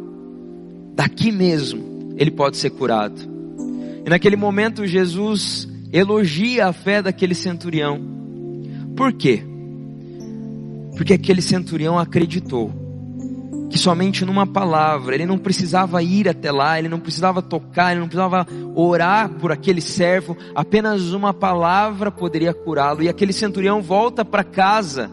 daqui 0.94 1.32
mesmo, 1.32 2.16
ele 2.18 2.32
pode 2.32 2.58
ser 2.58 2.72
curado. 2.72 3.22
E 4.06 4.10
naquele 4.10 4.36
momento, 4.36 4.86
Jesus 4.88 5.68
elogia 5.92 6.68
a 6.68 6.74
fé 6.74 7.02
daquele 7.02 7.36
centurião. 7.36 8.00
Por 8.96 9.14
quê? 9.14 9.44
Porque 10.96 11.14
aquele 11.14 11.42
centurião 11.42 12.00
acreditou 12.00 12.87
que 13.70 13.78
somente 13.78 14.24
numa 14.24 14.48
palavra, 14.48 15.16
ele 15.16 15.26
não 15.26 15.38
precisava 15.38 16.02
ir 16.02 16.30
até 16.30 16.52
lá, 16.52 16.80
ele 16.80 16.88
não 16.88 17.00
precisava 17.00 17.42
tocar, 17.42 17.92
ele 17.92 18.00
não 18.00 18.08
precisava 18.08 18.48
orar 18.76 19.30
por 19.30 19.52
aquele 19.52 19.82
servo, 19.82 20.38
apenas 20.56 21.12
uma 21.12 21.34
palavra 21.34 22.10
poderia 22.10 22.54
curá-lo. 22.54 23.04
E 23.04 23.10
aquele 23.10 23.34
centurião 23.34 23.82
volta 23.82 24.24
para 24.24 24.44
casa, 24.44 25.12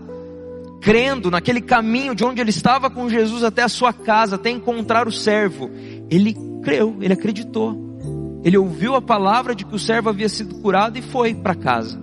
crendo 0.80 1.30
naquele 1.30 1.60
caminho 1.60 2.14
de 2.14 2.24
onde 2.24 2.40
ele 2.40 2.50
estava 2.50 2.88
com 2.88 3.08
Jesus 3.08 3.42
até 3.42 3.62
a 3.62 3.68
sua 3.68 3.92
casa, 3.92 4.36
até 4.36 4.50
encontrar 4.50 5.08
o 5.08 5.12
servo. 5.12 5.70
Ele 6.08 6.36
creu, 6.62 6.96
ele 7.00 7.12
acreditou. 7.12 7.82
Ele 8.44 8.58
ouviu 8.58 8.94
a 8.94 9.02
palavra 9.02 9.54
de 9.54 9.64
que 9.64 9.74
o 9.74 9.78
servo 9.78 10.10
havia 10.10 10.28
sido 10.28 10.56
curado 10.56 10.98
e 10.98 11.02
foi 11.02 11.34
para 11.34 11.54
casa. 11.54 11.98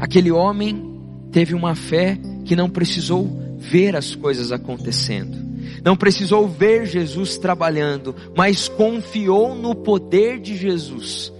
Aquele 0.00 0.32
homem 0.32 1.00
teve 1.30 1.54
uma 1.54 1.76
fé 1.76 2.18
que 2.44 2.56
não 2.56 2.68
precisou 2.68 3.41
ver 3.62 3.94
as 3.94 4.14
coisas 4.14 4.50
acontecendo. 4.50 5.38
Não 5.84 5.96
precisou 5.96 6.48
ver 6.48 6.86
Jesus 6.86 7.36
trabalhando, 7.38 8.14
mas 8.36 8.68
confiou 8.68 9.54
no 9.54 9.74
poder 9.74 10.40
de 10.40 10.56
Jesus. 10.56 11.32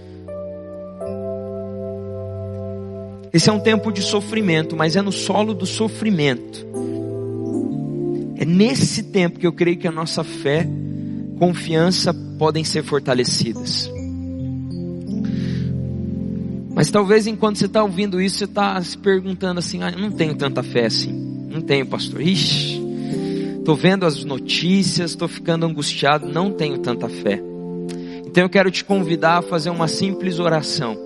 Esse 3.31 3.49
é 3.49 3.53
um 3.53 3.59
tempo 3.59 3.91
de 3.91 4.01
sofrimento, 4.01 4.75
mas 4.75 4.95
é 4.95 5.01
no 5.01 5.11
solo 5.11 5.53
do 5.53 5.65
sofrimento. 5.65 6.65
É 8.37 8.45
nesse 8.45 9.03
tempo 9.03 9.39
que 9.39 9.47
eu 9.47 9.53
creio 9.53 9.77
que 9.77 9.87
a 9.87 9.91
nossa 9.91 10.23
fé, 10.23 10.67
confiança 11.39 12.13
podem 12.37 12.63
ser 12.63 12.83
fortalecidas. 12.83 13.91
Mas 16.75 16.89
talvez 16.89 17.27
enquanto 17.27 17.57
você 17.57 17.65
está 17.65 17.83
ouvindo 17.83 18.21
isso, 18.21 18.37
você 18.39 18.45
está 18.45 18.81
se 18.81 18.97
perguntando 18.97 19.59
assim: 19.59 19.83
ah, 19.83 19.89
eu 19.89 19.99
não 19.99 20.11
tenho 20.11 20.35
tanta 20.35 20.61
fé 20.61 20.85
assim. 20.85 21.32
Não 21.53 21.61
tenho, 21.61 21.85
pastor. 21.85 22.19
Ixi, 22.19 22.81
estou 23.59 23.75
vendo 23.75 24.07
as 24.07 24.23
notícias, 24.23 25.11
estou 25.11 25.27
ficando 25.27 25.67
angustiado, 25.67 26.27
não 26.27 26.51
tenho 26.51 26.79
tanta 26.79 27.07
fé. 27.07 27.39
Então 28.25 28.43
eu 28.43 28.49
quero 28.49 28.71
te 28.71 28.83
convidar 28.83 29.37
a 29.37 29.41
fazer 29.43 29.69
uma 29.69 29.87
simples 29.87 30.39
oração. 30.39 30.97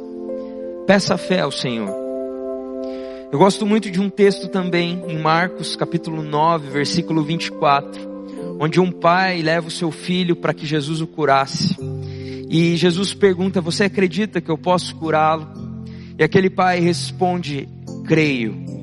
Peça 0.88 1.18
fé 1.18 1.42
ao 1.42 1.52
Senhor. 1.52 1.94
Eu 3.30 3.38
gosto 3.38 3.66
muito 3.66 3.92
de 3.92 4.00
um 4.00 4.10
texto 4.10 4.48
também 4.48 5.04
em 5.10 5.20
Marcos, 5.20 5.76
capítulo 5.76 6.24
9, 6.24 6.70
versículo 6.70 7.24
24, 7.24 8.58
onde 8.58 8.80
um 8.80 8.90
pai 8.90 9.42
leva 9.42 9.68
o 9.68 9.72
seu 9.72 9.92
filho 9.92 10.34
para 10.34 10.54
que 10.54 10.66
Jesus 10.66 11.02
o 11.02 11.08
curasse. 11.08 11.76
E 12.50 12.78
Jesus 12.78 13.14
pergunta: 13.14 13.60
Você 13.60 13.84
acredita 13.84 14.40
que 14.40 14.50
eu 14.50 14.58
posso 14.58 14.96
curá-lo? 14.96 15.46
E 16.18 16.24
aquele 16.24 16.50
pai 16.50 16.80
responde: 16.80 17.68
Creio 18.06 18.77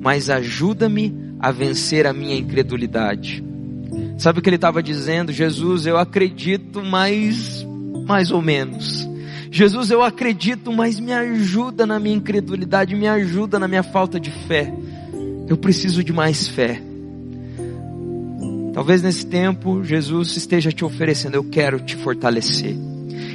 mas 0.00 0.30
ajuda-me 0.30 1.14
a 1.38 1.50
vencer 1.50 2.06
a 2.06 2.12
minha 2.12 2.36
incredulidade. 2.36 3.44
Sabe 4.16 4.38
o 4.38 4.42
que 4.42 4.48
ele 4.48 4.56
estava 4.56 4.82
dizendo? 4.82 5.32
Jesus, 5.32 5.86
eu 5.86 5.96
acredito, 5.96 6.82
mas 6.82 7.66
mais 8.06 8.30
ou 8.30 8.42
menos. 8.42 9.08
Jesus, 9.50 9.90
eu 9.90 10.02
acredito, 10.02 10.72
mas 10.72 10.98
me 10.98 11.12
ajuda 11.12 11.86
na 11.86 11.98
minha 11.98 12.16
incredulidade, 12.16 12.94
me 12.94 13.08
ajuda 13.08 13.58
na 13.58 13.68
minha 13.68 13.82
falta 13.82 14.18
de 14.18 14.30
fé. 14.30 14.72
Eu 15.46 15.56
preciso 15.56 16.04
de 16.04 16.12
mais 16.12 16.48
fé. 16.48 16.82
Talvez 18.74 19.02
nesse 19.02 19.26
tempo 19.26 19.82
Jesus 19.82 20.36
esteja 20.36 20.70
te 20.70 20.84
oferecendo, 20.84 21.34
eu 21.34 21.44
quero 21.44 21.80
te 21.80 21.96
fortalecer. 21.96 22.76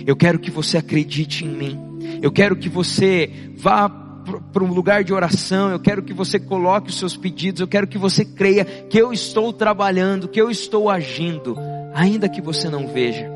Eu 0.05 0.15
quero 0.15 0.39
que 0.39 0.51
você 0.51 0.77
acredite 0.77 1.46
em 1.46 1.50
mim. 1.50 1.79
Eu 2.22 2.32
quero 2.32 2.55
que 2.55 2.70
você 2.70 3.29
vá 3.58 3.89
para 4.51 4.63
um 4.63 4.74
lugar 4.74 5.03
de 5.03 5.13
oração, 5.13 5.70
eu 5.70 5.80
quero 5.80 6.01
que 6.03 6.13
você 6.13 6.39
coloque 6.39 6.89
os 6.89 6.98
seus 6.98 7.15
pedidos, 7.15 7.62
eu 7.62 7.68
quero 7.68 7.88
que 7.88 7.98
você 7.98 8.24
creia 8.24 8.65
que 8.65 8.98
eu 8.98 9.12
estou 9.12 9.51
trabalhando, 9.51 10.27
que 10.27 10.42
eu 10.42 10.50
estou 10.50 10.89
agindo, 10.89 11.58
ainda 11.94 12.30
que 12.30 12.42
você 12.42 12.70
não 12.70 12.88
veja. 12.88 13.30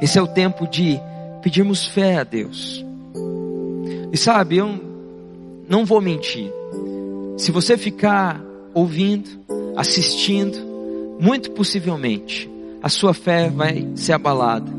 Esse 0.00 0.18
é 0.18 0.22
o 0.22 0.26
tempo 0.26 0.66
de 0.66 1.00
pedirmos 1.42 1.86
fé 1.86 2.18
a 2.18 2.24
Deus. 2.24 2.84
E 4.12 4.16
sabe, 4.16 4.56
eu 4.56 4.78
não 5.68 5.84
vou 5.84 6.00
mentir. 6.00 6.50
Se 7.36 7.52
você 7.52 7.78
ficar 7.78 8.40
ouvindo, 8.74 9.30
assistindo, 9.76 10.58
muito 11.20 11.50
possivelmente 11.52 12.50
a 12.82 12.88
sua 12.88 13.12
fé 13.12 13.50
vai 13.50 13.88
ser 13.94 14.14
abalada. 14.14 14.72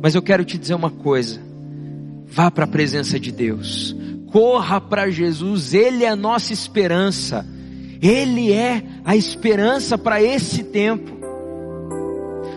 Mas 0.00 0.14
eu 0.14 0.22
quero 0.22 0.44
te 0.44 0.56
dizer 0.56 0.74
uma 0.74 0.90
coisa 0.90 1.49
Vá 2.30 2.50
para 2.50 2.64
a 2.64 2.68
presença 2.68 3.18
de 3.18 3.32
Deus. 3.32 3.94
Corra 4.30 4.80
para 4.80 5.10
Jesus, 5.10 5.74
Ele 5.74 6.04
é 6.04 6.08
a 6.08 6.16
nossa 6.16 6.52
esperança. 6.52 7.44
Ele 8.00 8.52
é 8.52 8.82
a 9.04 9.16
esperança 9.16 9.98
para 9.98 10.22
esse 10.22 10.62
tempo. 10.62 11.18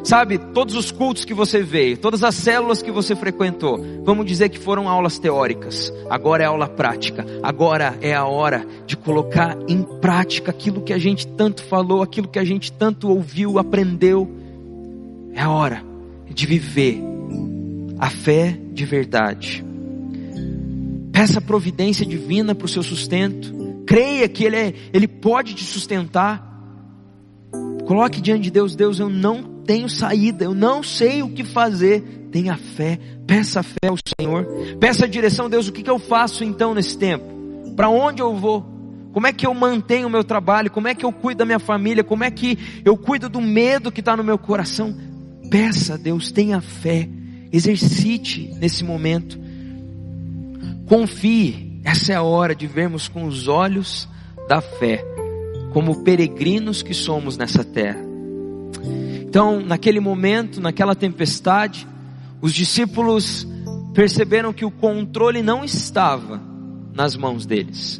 Sabe, 0.04 0.38
todos 0.38 0.76
os 0.76 0.92
cultos 0.92 1.24
que 1.24 1.34
você 1.34 1.64
veio, 1.64 1.98
todas 1.98 2.24
as 2.24 2.36
células 2.36 2.82
que 2.82 2.92
você 2.92 3.16
frequentou, 3.16 3.80
vamos 4.04 4.26
dizer 4.26 4.50
que 4.50 4.60
foram 4.60 4.90
aulas 4.90 5.18
teóricas, 5.18 5.94
agora 6.10 6.44
é 6.44 6.46
aula 6.46 6.68
prática, 6.68 7.26
agora 7.42 7.98
é 8.02 8.14
a 8.14 8.26
hora 8.26 8.68
de 8.86 8.98
colocar 8.98 9.58
em 9.66 9.82
prática 9.82 10.52
aquilo 10.52 10.82
que 10.82 10.92
a 10.92 10.98
gente 10.98 11.26
tanto 11.26 11.64
falou, 11.64 12.04
aquilo 12.04 12.28
que 12.28 12.38
a 12.38 12.44
gente 12.44 12.70
tanto 12.70 13.10
ouviu, 13.10 13.58
aprendeu. 13.58 14.30
É 15.34 15.42
a 15.42 15.50
hora 15.50 15.82
de 16.30 16.46
viver 16.46 17.13
a 18.04 18.10
fé 18.10 18.60
de 18.74 18.84
verdade. 18.84 19.64
Peça 21.14 21.40
providência 21.40 22.06
divina 22.06 22.54
para 22.54 22.66
o 22.66 22.68
seu 22.68 22.84
sustento. 22.84 23.82
Creia 23.88 24.28
que 24.28 24.44
ele, 24.44 24.58
é, 24.58 24.74
ele 24.92 25.08
pode 25.08 25.54
te 25.54 25.64
sustentar. 25.64 26.44
Coloque 27.86 28.20
diante 28.20 28.42
de 28.42 28.52
Deus, 28.52 28.76
Deus, 28.76 29.00
eu 29.00 29.08
não 29.08 29.42
tenho 29.64 29.88
saída, 29.88 30.44
eu 30.44 30.54
não 30.54 30.84
sei 30.84 31.24
o 31.24 31.30
que 31.30 31.46
fazer. 31.46 32.02
Tenha 32.30 32.58
fé, 32.58 33.00
peça 33.26 33.64
fé 33.64 33.88
ao 33.88 33.96
Senhor. 34.20 34.48
Peça 34.82 35.06
a 35.06 35.08
direção, 35.08 35.50
Deus, 35.50 35.70
o 35.70 35.72
que, 35.72 35.82
que 35.82 35.90
eu 35.90 35.98
faço 35.98 36.44
então 36.44 36.74
nesse 36.74 36.98
tempo? 36.98 37.24
Para 37.74 37.88
onde 37.88 38.22
eu 38.22 38.36
vou? 38.36 38.66
Como 39.14 39.28
é 39.28 39.32
que 39.32 39.48
eu 39.48 39.54
mantenho 39.54 40.10
o 40.10 40.12
meu 40.12 40.26
trabalho? 40.26 40.70
Como 40.70 40.90
é 40.90 40.94
que 40.94 41.06
eu 41.06 41.14
cuido 41.14 41.38
da 41.38 41.46
minha 41.46 41.60
família? 41.60 42.04
Como 42.04 42.26
é 42.26 42.30
que 42.30 42.60
eu 42.84 42.98
cuido 42.98 43.30
do 43.30 43.40
medo 43.40 43.94
que 43.94 44.02
está 44.02 44.18
no 44.18 44.26
meu 44.26 44.38
coração? 44.38 44.94
Peça 45.50 45.94
a 45.94 45.98
Deus, 45.98 46.34
tenha 46.34 46.60
fé. 46.60 47.08
Exercite 47.54 48.52
nesse 48.60 48.84
momento. 48.84 49.40
Confie. 50.88 51.80
Essa 51.86 52.14
é 52.14 52.16
a 52.16 52.24
hora 52.24 52.56
de 52.56 52.66
vermos 52.66 53.08
com 53.08 53.26
os 53.26 53.48
olhos 53.48 54.10
da 54.50 54.60
fé. 54.60 55.06
como 55.72 56.04
peregrinos 56.04 56.84
que 56.84 56.94
somos 56.94 57.36
nessa 57.36 57.64
terra. 57.64 58.00
Então, 59.22 59.60
naquele 59.60 60.00
momento, 60.00 60.62
naquela 60.62 60.94
tempestade, 60.94 61.88
os 62.40 62.54
discípulos 62.54 63.48
perceberam 63.92 64.54
que 64.54 64.64
o 64.64 64.70
controle 64.70 65.42
não 65.42 65.64
estava 65.66 66.40
nas 66.94 67.16
mãos 67.16 67.48
deles. 67.48 68.00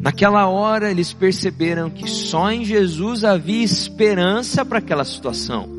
Naquela 0.00 0.48
hora 0.48 0.90
eles 0.90 1.12
perceberam 1.12 1.88
que 1.88 2.10
só 2.10 2.50
em 2.50 2.64
Jesus 2.64 3.22
havia 3.22 3.62
esperança 3.62 4.64
para 4.64 4.78
aquela 4.78 5.04
situação. 5.04 5.75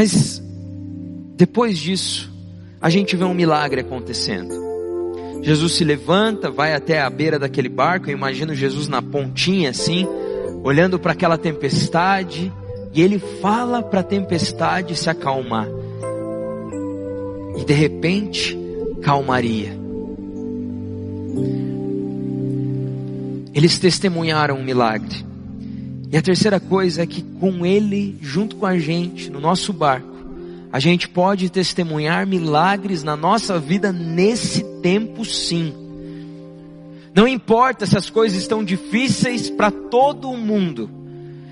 Mas 0.00 0.42
depois 1.36 1.78
disso, 1.78 2.32
a 2.80 2.88
gente 2.88 3.14
vê 3.14 3.22
um 3.22 3.34
milagre 3.34 3.82
acontecendo. 3.82 4.54
Jesus 5.42 5.72
se 5.72 5.84
levanta, 5.84 6.50
vai 6.50 6.72
até 6.72 7.02
a 7.02 7.10
beira 7.10 7.38
daquele 7.38 7.68
barco, 7.68 8.08
eu 8.08 8.16
imagino 8.16 8.54
Jesus 8.54 8.88
na 8.88 9.02
pontinha 9.02 9.68
assim, 9.68 10.08
olhando 10.64 10.98
para 10.98 11.12
aquela 11.12 11.36
tempestade, 11.36 12.50
e 12.94 13.02
ele 13.02 13.18
fala 13.18 13.82
para 13.82 14.00
a 14.00 14.02
tempestade 14.02 14.96
se 14.96 15.10
acalmar. 15.10 15.68
E 17.58 17.62
de 17.62 17.74
repente, 17.74 18.58
calmaria. 19.02 19.78
Eles 23.52 23.78
testemunharam 23.78 24.56
um 24.56 24.64
milagre. 24.64 25.29
E 26.12 26.16
a 26.16 26.22
terceira 26.22 26.58
coisa 26.58 27.02
é 27.02 27.06
que 27.06 27.22
com 27.22 27.64
Ele, 27.64 28.18
junto 28.20 28.56
com 28.56 28.66
a 28.66 28.76
gente, 28.78 29.30
no 29.30 29.38
nosso 29.38 29.72
barco, 29.72 30.08
a 30.72 30.80
gente 30.80 31.08
pode 31.08 31.48
testemunhar 31.50 32.26
milagres 32.26 33.04
na 33.04 33.16
nossa 33.16 33.58
vida 33.58 33.92
nesse 33.92 34.64
tempo 34.82 35.24
sim. 35.24 35.72
Não 37.14 37.28
importa 37.28 37.86
se 37.86 37.96
as 37.96 38.10
coisas 38.10 38.38
estão 38.38 38.64
difíceis 38.64 39.50
para 39.50 39.70
todo 39.70 40.30
o 40.30 40.36
mundo, 40.36 40.90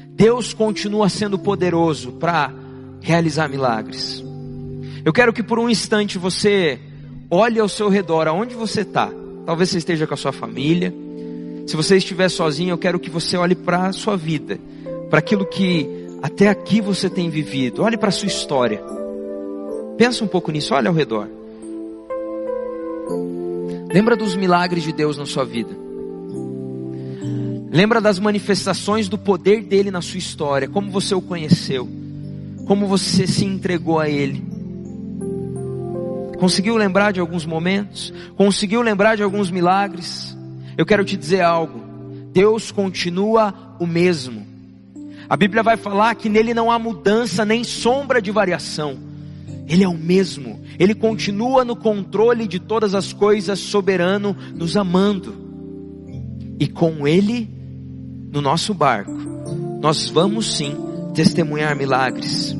Deus 0.09 0.53
continua 0.53 1.09
sendo 1.09 1.38
poderoso 1.38 2.12
para 2.12 2.53
realizar 3.00 3.49
milagres. 3.49 4.25
Eu 5.05 5.12
quero 5.12 5.33
que 5.33 5.43
por 5.43 5.59
um 5.61 5.71
instante 5.71 6.19
você 6.19 6.81
olhe 7.31 7.61
ao 7.61 7.69
seu 7.69 7.88
redor, 7.88 8.27
aonde 8.27 8.55
você 8.55 8.81
está. 8.81 9.09
Talvez 9.47 9.71
você 9.71 9.79
esteja 9.79 10.07
com 10.07 10.15
a 10.15 10.17
sua 10.17 10.33
família. 10.33 10.93
Se 11.69 11.77
você 11.77 11.99
estiver 11.99 12.31
sozinho, 12.31 12.71
eu 12.71 12.79
quero 12.79 12.99
que 12.99 13.11
você 13.11 13.37
olhe 13.37 13.55
para 13.55 13.89
a 13.89 13.93
sua 13.93 14.17
vida, 14.17 14.59
para 15.11 15.19
aquilo 15.19 15.45
que 15.45 15.87
até 16.23 16.49
aqui 16.49 16.81
você 16.81 17.11
tem 17.11 17.29
vivido. 17.29 17.83
Olhe 17.83 17.99
para 17.99 18.09
a 18.09 18.13
sua 18.13 18.27
história. 18.27 18.83
Pensa 19.99 20.25
um 20.25 20.27
pouco 20.27 20.51
nisso, 20.51 20.73
olha 20.73 20.89
ao 20.89 20.95
redor. 20.95 21.29
Lembra 23.93 24.17
dos 24.17 24.35
milagres 24.35 24.83
de 24.83 24.95
Deus 24.95 25.19
na 25.19 25.27
sua 25.27 25.45
vida. 25.45 25.77
Lembra 27.71 28.01
das 28.01 28.19
manifestações 28.19 29.07
do 29.07 29.19
poder 29.19 29.63
dele 29.63 29.91
na 29.91 30.01
sua 30.01 30.17
história, 30.17 30.69
como 30.69 30.91
você 30.91 31.15
o 31.15 31.21
conheceu, 31.21 31.87
como 32.67 32.87
você 32.87 33.27
se 33.27 33.45
entregou 33.45 33.99
a 33.99 34.09
ele. 34.09 34.43
Conseguiu 36.39 36.79
lembrar 36.79 37.13
de 37.13 37.21
alguns 37.21 37.45
momentos? 37.45 38.11
Conseguiu 38.39 38.81
lembrar 38.81 39.17
de 39.17 39.23
alguns 39.23 39.51
milagres? 39.51 40.38
Eu 40.78 40.87
quero 40.87 41.04
te 41.04 41.16
dizer 41.16 41.40
algo. 41.40 41.82
Deus 42.32 42.70
continua 42.70 43.52
o 43.80 43.87
mesmo. 43.87 44.47
A 45.28 45.37
Bíblia 45.37 45.61
vai 45.61 45.76
falar 45.76 46.14
que 46.14 46.28
nele 46.28 46.54
não 46.54 46.70
há 46.70 46.78
mudança 46.78 47.44
nem 47.44 47.64
sombra 47.64 48.23
de 48.23 48.30
variação. 48.30 48.97
Ele 49.66 49.82
é 49.82 49.88
o 49.88 49.99
mesmo. 49.99 50.61
Ele 50.78 50.94
continua 50.94 51.64
no 51.64 51.75
controle 51.75 52.47
de 52.47 52.61
todas 52.61 52.94
as 52.94 53.12
coisas, 53.12 53.58
soberano, 53.58 54.37
nos 54.54 54.76
amando. 54.76 55.35
E 56.61 56.68
com 56.68 57.08
ele 57.08 57.50
no 58.32 58.40
nosso 58.40 58.73
barco, 58.73 59.11
nós 59.80 60.08
vamos 60.08 60.56
sim 60.56 60.76
testemunhar 61.12 61.75
milagres. 61.75 62.56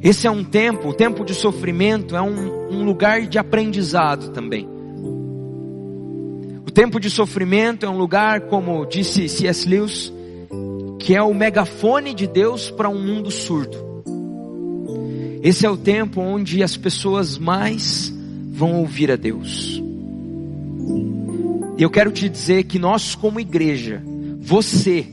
Esse 0.00 0.28
é 0.28 0.30
um 0.30 0.44
tempo, 0.44 0.90
o 0.90 0.94
tempo 0.94 1.24
de 1.24 1.34
sofrimento 1.34 2.14
é 2.14 2.22
um, 2.22 2.70
um 2.70 2.84
lugar 2.84 3.22
de 3.22 3.38
aprendizado 3.38 4.30
também. 4.30 4.68
Tempo 6.74 6.98
de 6.98 7.08
sofrimento 7.08 7.86
é 7.86 7.88
um 7.88 7.96
lugar, 7.96 8.40
como 8.42 8.84
disse 8.84 9.28
C.S. 9.28 9.68
Lewis, 9.68 10.12
que 10.98 11.14
é 11.14 11.22
o 11.22 11.32
megafone 11.32 12.12
de 12.12 12.26
Deus 12.26 12.68
para 12.68 12.88
um 12.88 13.00
mundo 13.00 13.30
surdo. 13.30 13.78
Esse 15.40 15.64
é 15.64 15.70
o 15.70 15.76
tempo 15.76 16.20
onde 16.20 16.64
as 16.64 16.76
pessoas 16.76 17.38
mais 17.38 18.12
vão 18.50 18.80
ouvir 18.80 19.12
a 19.12 19.16
Deus. 19.16 19.80
E 21.78 21.82
eu 21.82 21.90
quero 21.90 22.10
te 22.10 22.28
dizer 22.28 22.64
que 22.64 22.78
nós, 22.78 23.14
como 23.14 23.38
igreja, 23.38 24.02
você, 24.40 25.06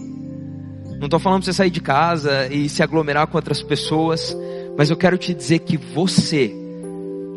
não 0.97 1.05
estou 1.05 1.19
falando 1.19 1.43
para 1.43 1.51
você 1.51 1.57
sair 1.57 1.69
de 1.69 1.81
casa 1.81 2.47
e 2.47 2.67
se 2.69 2.81
aglomerar 2.81 3.27
com 3.27 3.37
outras 3.37 3.61
pessoas, 3.61 4.35
mas 4.75 4.89
eu 4.89 4.97
quero 4.97 5.15
te 5.15 5.31
dizer 5.31 5.59
que 5.59 5.77
você 5.77 6.55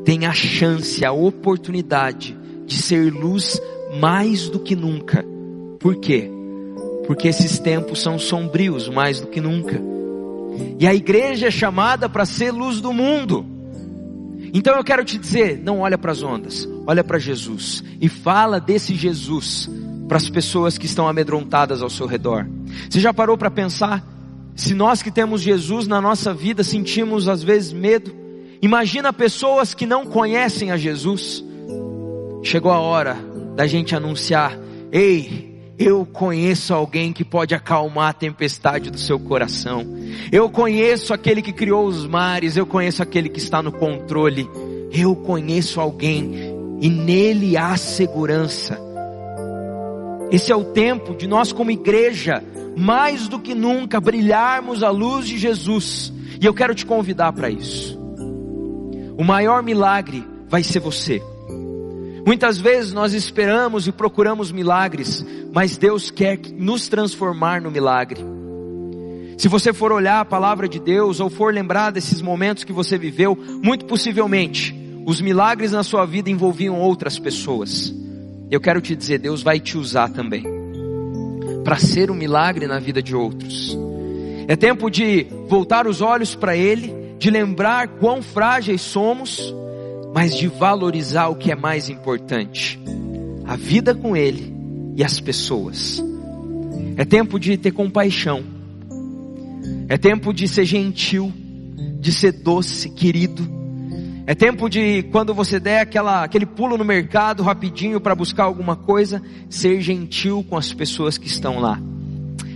tem 0.02 0.24
a 0.24 0.32
chance, 0.32 1.04
a 1.04 1.12
oportunidade 1.12 2.34
de 2.64 2.80
ser 2.80 3.12
luz 3.12 3.60
mais 4.00 4.48
do 4.48 4.59
que 4.59 4.74
nunca. 4.74 5.24
Por 5.78 5.96
quê? 5.96 6.30
Porque 7.07 7.28
esses 7.28 7.59
tempos 7.59 8.00
são 8.00 8.18
sombrios 8.18 8.88
mais 8.88 9.20
do 9.20 9.26
que 9.26 9.40
nunca. 9.40 9.80
E 10.78 10.87
a 10.87 10.94
igreja 10.94 11.48
é 11.48 11.50
chamada 11.50 12.09
para 12.09 12.24
ser 12.24 12.50
luz 12.50 12.80
do 12.80 12.92
mundo. 12.92 13.44
Então 14.52 14.76
eu 14.76 14.85
quero 14.85 15.04
te 15.04 15.18
dizer, 15.18 15.61
não 15.62 15.80
olha 15.80 15.98
para 15.98 16.12
as 16.12 16.22
ondas, 16.22 16.68
olha 16.87 17.02
para 17.02 17.18
Jesus 17.18 17.83
e 18.00 18.09
fala 18.09 18.61
desse 18.61 18.94
Jesus 18.94 19.68
para 20.07 20.16
as 20.16 20.28
pessoas 20.28 20.78
que 20.78 20.87
estão 20.87 21.09
amedrontadas 21.09 21.83
ao 21.83 21.90
seu 21.90 22.07
redor. 22.07 22.46
Você 22.88 23.00
já 23.00 23.12
parou 23.12 23.37
para 23.37 23.50
pensar 23.50 24.04
se 24.54 24.74
nós 24.74 25.02
que 25.02 25.11
temos 25.11 25.40
Jesus 25.40 25.88
na 25.88 26.00
nossa 26.00 26.33
vida 26.33 26.62
sentimos 26.62 27.28
às 27.28 27.42
vezes 27.42 27.72
medo? 27.72 28.14
Imagina 28.62 29.12
pessoas 29.12 29.74
que 29.74 29.87
não 29.87 30.07
conhecem 30.07 30.70
a 30.70 30.76
Jesus. 30.76 31.44
Chegou 32.42 32.70
a 32.70 32.78
hora 32.78 33.33
da 33.54 33.66
gente 33.66 33.94
anunciar: 33.94 34.58
"Ei, 34.90 35.54
eu 35.78 36.06
conheço 36.06 36.72
alguém 36.72 37.12
que 37.12 37.24
pode 37.24 37.54
acalmar 37.54 38.10
a 38.10 38.12
tempestade 38.12 38.90
do 38.90 38.98
seu 38.98 39.18
coração. 39.18 39.84
Eu 40.30 40.48
conheço 40.48 41.12
aquele 41.12 41.42
que 41.42 41.52
criou 41.52 41.86
os 41.86 42.06
mares. 42.06 42.56
Eu 42.56 42.66
conheço 42.66 43.02
aquele 43.02 43.28
que 43.28 43.38
está 43.38 43.60
no 43.60 43.72
controle. 43.72 44.48
Eu 44.92 45.16
conheço 45.16 45.80
alguém 45.80 46.54
e 46.80 46.88
nele 46.88 47.56
há 47.56 47.76
segurança. 47.76 48.78
Esse 50.30 50.52
é 50.52 50.56
o 50.56 50.64
tempo 50.64 51.14
de 51.14 51.26
nós, 51.26 51.52
como 51.52 51.70
igreja, 51.70 52.42
mais 52.76 53.28
do 53.28 53.38
que 53.38 53.54
nunca, 53.54 54.00
brilharmos 54.00 54.82
a 54.82 54.90
luz 54.90 55.26
de 55.26 55.38
Jesus. 55.38 56.12
E 56.40 56.46
eu 56.46 56.54
quero 56.54 56.74
te 56.74 56.86
convidar 56.86 57.32
para 57.32 57.50
isso. 57.50 57.98
O 59.16 59.24
maior 59.24 59.62
milagre 59.62 60.24
vai 60.48 60.62
ser 60.62 60.80
você. 60.80 61.22
Muitas 62.26 62.58
vezes 62.58 62.92
nós 62.92 63.12
esperamos 63.12 63.87
e 63.87 63.92
procuramos 63.92 64.50
milagres, 64.50 65.24
mas 65.52 65.76
Deus 65.76 66.10
quer 66.10 66.38
nos 66.56 66.88
transformar 66.88 67.60
no 67.60 67.70
milagre. 67.70 68.24
Se 69.37 69.46
você 69.46 69.72
for 69.72 69.92
olhar 69.92 70.20
a 70.20 70.24
palavra 70.24 70.66
de 70.66 70.78
Deus 70.78 71.20
ou 71.20 71.28
for 71.28 71.52
lembrar 71.52 71.90
desses 71.90 72.22
momentos 72.22 72.64
que 72.64 72.72
você 72.72 72.96
viveu, 72.96 73.37
muito 73.62 73.84
possivelmente 73.84 74.74
os 75.04 75.20
milagres 75.20 75.72
na 75.72 75.82
sua 75.82 76.06
vida 76.06 76.30
envolviam 76.30 76.80
outras 76.80 77.18
pessoas. 77.18 77.92
Eu 78.50 78.60
quero 78.60 78.80
te 78.80 78.96
dizer, 78.96 79.18
Deus 79.18 79.42
vai 79.42 79.60
te 79.60 79.76
usar 79.76 80.08
também 80.08 80.44
para 81.62 81.76
ser 81.76 82.10
um 82.10 82.14
milagre 82.14 82.66
na 82.66 82.78
vida 82.78 83.02
de 83.02 83.14
outros. 83.14 83.76
É 84.48 84.56
tempo 84.56 84.90
de 84.90 85.26
voltar 85.48 85.87
os 85.87 86.00
olhos 86.00 86.34
para 86.34 86.56
Ele, 86.56 86.94
de 87.18 87.30
lembrar 87.30 87.88
quão 87.88 88.22
frágeis 88.22 88.80
somos 88.80 89.54
mas 90.14 90.37
de 90.37 90.46
valorizar 90.46 91.27
o 91.27 91.35
que 91.35 91.50
é 91.50 91.57
mais 91.57 91.88
importante: 91.88 92.79
a 93.44 93.57
vida 93.57 93.92
com 93.96 94.16
Ele 94.16 94.55
e 94.96 95.03
as 95.03 95.18
pessoas. 95.18 96.03
É 96.96 97.05
tempo 97.05 97.40
de 97.40 97.57
ter 97.57 97.72
compaixão, 97.72 98.44
é 99.88 99.98
tempo 99.98 100.33
de 100.33 100.46
ser 100.46 100.64
gentil, 100.64 101.33
de 101.98 102.12
ser 102.12 102.31
doce, 102.31 102.90
querido. 102.90 103.64
É 104.27 104.35
tempo 104.35 104.70
de, 104.70 105.03
quando 105.11 105.35
você 105.35 105.61
der 105.61 105.81
aquela, 105.81 106.22
aquele 106.24 106.46
pulo 106.46 106.79
no 106.79 106.85
mercado 106.85 107.42
rapidinho 107.42 108.00
para 108.00 108.14
buscar 108.14 108.44
alguma 108.44 108.74
coisa, 108.74 109.20
ser 109.50 109.83
gentil 109.83 110.42
com 110.48 110.57
as 110.57 110.72
pessoas 110.72 111.18
que 111.18 111.27
estão 111.27 111.59
lá. 111.59 111.79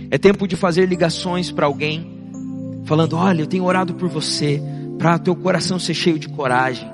É 0.09 0.17
tempo 0.17 0.47
de 0.47 0.55
fazer 0.55 0.87
ligações 0.87 1.51
para 1.51 1.65
alguém, 1.65 2.09
falando: 2.85 3.17
Olha, 3.17 3.41
eu 3.41 3.47
tenho 3.47 3.65
orado 3.65 3.93
por 3.93 4.07
você, 4.07 4.61
para 4.97 5.19
teu 5.19 5.35
coração 5.35 5.77
ser 5.77 5.93
cheio 5.93 6.17
de 6.17 6.29
coragem. 6.29 6.89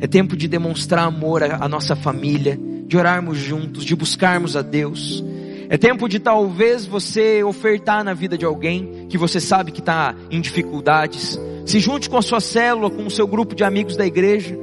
É 0.00 0.06
tempo 0.06 0.34
de 0.34 0.48
demonstrar 0.48 1.04
amor 1.04 1.42
à 1.42 1.68
nossa 1.68 1.94
família, 1.94 2.58
de 2.86 2.96
orarmos 2.96 3.36
juntos, 3.36 3.84
de 3.84 3.94
buscarmos 3.94 4.56
a 4.56 4.62
Deus. 4.62 5.22
É 5.68 5.76
tempo 5.76 6.08
de 6.08 6.18
talvez 6.18 6.86
você 6.86 7.44
ofertar 7.44 8.02
na 8.02 8.14
vida 8.14 8.36
de 8.36 8.46
alguém 8.46 9.06
que 9.10 9.18
você 9.18 9.38
sabe 9.38 9.70
que 9.70 9.80
está 9.80 10.14
em 10.30 10.40
dificuldades. 10.40 11.38
Se 11.66 11.78
junte 11.78 12.08
com 12.08 12.16
a 12.16 12.22
sua 12.22 12.40
célula, 12.40 12.90
com 12.90 13.06
o 13.06 13.10
seu 13.10 13.26
grupo 13.26 13.54
de 13.54 13.62
amigos 13.62 13.94
da 13.94 14.06
igreja 14.06 14.58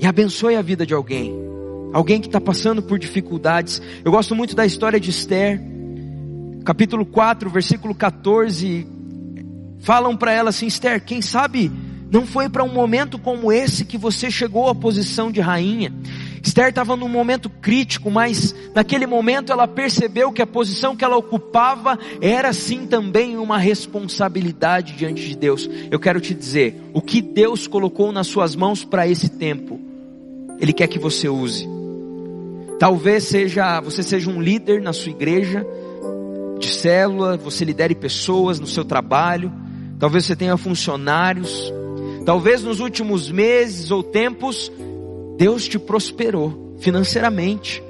e 0.00 0.06
abençoe 0.06 0.54
a 0.54 0.62
vida 0.62 0.86
de 0.86 0.94
alguém. 0.94 1.34
Alguém 1.92 2.20
que 2.20 2.28
está 2.28 2.40
passando 2.40 2.80
por 2.80 2.96
dificuldades. 2.96 3.82
Eu 4.04 4.12
gosto 4.12 4.36
muito 4.36 4.54
da 4.54 4.64
história 4.64 5.00
de 5.00 5.10
Esther, 5.10 5.60
capítulo 6.64 7.04
4, 7.04 7.50
versículo 7.50 7.92
14. 7.92 8.86
Falam 9.80 10.16
para 10.16 10.32
ela 10.32 10.50
assim: 10.50 10.66
Esther, 10.66 11.04
quem 11.04 11.20
sabe 11.20 11.72
não 12.10 12.26
foi 12.26 12.48
para 12.48 12.64
um 12.64 12.72
momento 12.72 13.18
como 13.18 13.52
esse 13.52 13.84
que 13.84 13.96
você 13.96 14.30
chegou 14.30 14.68
à 14.68 14.74
posição 14.74 15.30
de 15.30 15.40
rainha. 15.40 15.92
Esther 16.42 16.70
estava 16.70 16.96
num 16.96 17.08
momento 17.08 17.48
crítico, 17.48 18.10
mas 18.10 18.54
naquele 18.74 19.06
momento 19.06 19.52
ela 19.52 19.68
percebeu 19.68 20.32
que 20.32 20.42
a 20.42 20.46
posição 20.46 20.96
que 20.96 21.04
ela 21.04 21.16
ocupava 21.16 21.98
era 22.20 22.52
sim 22.52 22.86
também 22.86 23.36
uma 23.36 23.58
responsabilidade 23.58 24.94
diante 24.94 25.28
de 25.28 25.36
Deus. 25.36 25.68
Eu 25.90 26.00
quero 26.00 26.20
te 26.20 26.34
dizer, 26.34 26.82
o 26.92 27.02
que 27.02 27.20
Deus 27.20 27.66
colocou 27.66 28.10
nas 28.10 28.26
suas 28.26 28.56
mãos 28.56 28.84
para 28.84 29.06
esse 29.06 29.28
tempo, 29.28 29.78
Ele 30.58 30.72
quer 30.72 30.88
que 30.88 30.98
você 30.98 31.28
use. 31.28 31.68
Talvez 32.78 33.24
seja, 33.24 33.80
você 33.80 34.02
seja 34.02 34.30
um 34.30 34.40
líder 34.40 34.80
na 34.80 34.94
sua 34.94 35.12
igreja, 35.12 35.66
de 36.58 36.68
célula, 36.68 37.36
você 37.36 37.64
lidere 37.64 37.94
pessoas 37.94 38.58
no 38.58 38.66
seu 38.66 38.84
trabalho, 38.84 39.52
talvez 39.98 40.24
você 40.24 40.34
tenha 40.34 40.56
funcionários, 40.56 41.72
talvez 42.30 42.62
nos 42.62 42.78
últimos 42.78 43.28
meses 43.28 43.90
ou 43.90 44.04
tempos 44.04 44.70
Deus 45.36 45.66
te 45.66 45.80
prosperou 45.80 46.76
financeiramente, 46.78 47.82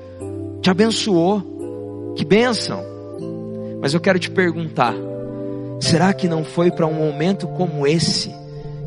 te 0.62 0.70
abençoou. 0.70 2.14
Que 2.16 2.24
bênção! 2.24 2.82
Mas 3.82 3.92
eu 3.92 4.00
quero 4.00 4.18
te 4.18 4.30
perguntar: 4.30 4.94
será 5.78 6.14
que 6.14 6.26
não 6.26 6.42
foi 6.42 6.70
para 6.70 6.86
um 6.86 6.94
momento 6.94 7.46
como 7.48 7.86
esse 7.86 8.34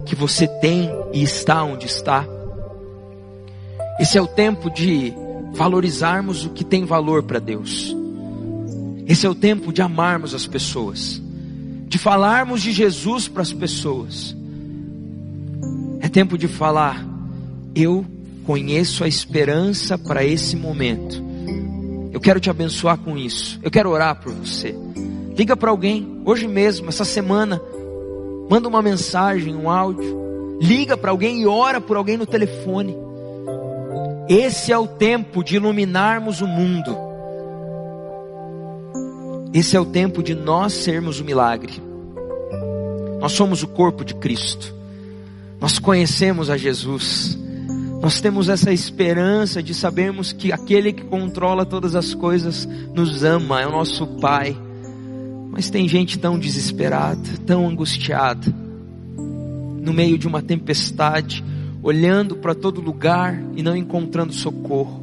que 0.07 0.15
você 0.15 0.47
tem 0.47 0.89
e 1.13 1.21
está 1.21 1.63
onde 1.63 1.85
está? 1.85 2.25
Esse 3.99 4.17
é 4.17 4.21
o 4.23 4.27
tempo 4.27 4.71
de 4.71 5.13
valorizarmos 5.53 6.47
o 6.47 6.49
que 6.49 6.63
tem 6.63 6.83
valor 6.83 7.21
para 7.21 7.37
Deus. 7.37 7.95
Esse 9.05 9.27
é 9.27 9.29
o 9.29 9.35
tempo 9.35 9.71
de 9.71 9.83
amarmos 9.83 10.33
as 10.33 10.47
pessoas, 10.47 11.21
de 11.85 11.99
falarmos 11.99 12.63
de 12.63 12.71
Jesus 12.71 13.27
para 13.27 13.43
as 13.43 13.53
pessoas. 13.53 14.35
Tempo 16.13 16.37
de 16.37 16.47
falar: 16.47 17.03
eu 17.75 18.05
conheço 18.45 19.03
a 19.03 19.07
esperança 19.07 19.97
para 19.97 20.23
esse 20.23 20.55
momento. 20.55 21.23
Eu 22.11 22.19
quero 22.19 22.39
te 22.39 22.51
abençoar 22.51 22.99
com 22.99 23.17
isso. 23.17 23.59
Eu 23.63 23.71
quero 23.71 23.89
orar 23.89 24.21
por 24.21 24.31
você. 24.31 24.75
Liga 25.35 25.57
para 25.57 25.71
alguém, 25.71 26.21
hoje 26.23 26.47
mesmo, 26.47 26.87
essa 26.87 27.03
semana. 27.03 27.59
Manda 28.47 28.67
uma 28.67 28.83
mensagem, 28.83 29.55
um 29.55 29.67
áudio. 29.67 30.57
Liga 30.61 30.95
para 30.95 31.09
alguém 31.09 31.41
e 31.41 31.47
ora 31.47 31.81
por 31.81 31.97
alguém 31.97 32.15
no 32.15 32.27
telefone. 32.27 32.95
Esse 34.29 34.71
é 34.71 34.77
o 34.77 34.85
tempo 34.87 35.43
de 35.43 35.55
iluminarmos 35.55 36.41
o 36.41 36.47
mundo. 36.47 36.95
Esse 39.51 39.75
é 39.75 39.79
o 39.79 39.85
tempo 39.85 40.21
de 40.21 40.35
nós 40.35 40.73
sermos 40.73 41.19
o 41.19 41.25
milagre. 41.25 41.81
Nós 43.19 43.31
somos 43.31 43.63
o 43.63 43.67
corpo 43.67 44.05
de 44.05 44.13
Cristo. 44.13 44.82
Nós 45.63 45.79
conhecemos 45.79 46.49
a 46.49 46.57
Jesus. 46.57 47.39
Nós 48.01 48.19
temos 48.19 48.49
essa 48.49 48.73
esperança 48.73 49.63
de 49.63 49.73
sabermos 49.73 50.33
que 50.33 50.51
aquele 50.51 50.91
que 50.91 51.05
controla 51.05 51.65
todas 51.65 51.95
as 51.95 52.13
coisas 52.13 52.67
nos 52.93 53.23
ama, 53.23 53.61
é 53.61 53.65
o 53.65 53.71
nosso 53.71 54.05
Pai. 54.05 54.57
Mas 55.49 55.69
tem 55.69 55.87
gente 55.87 56.19
tão 56.19 56.37
desesperada, 56.37 57.29
tão 57.45 57.65
angustiada, 57.65 58.53
no 59.15 59.93
meio 59.93 60.17
de 60.17 60.27
uma 60.27 60.41
tempestade, 60.41 61.41
olhando 61.81 62.35
para 62.35 62.53
todo 62.53 62.81
lugar 62.81 63.41
e 63.55 63.63
não 63.63 63.73
encontrando 63.73 64.33
socorro. 64.33 65.01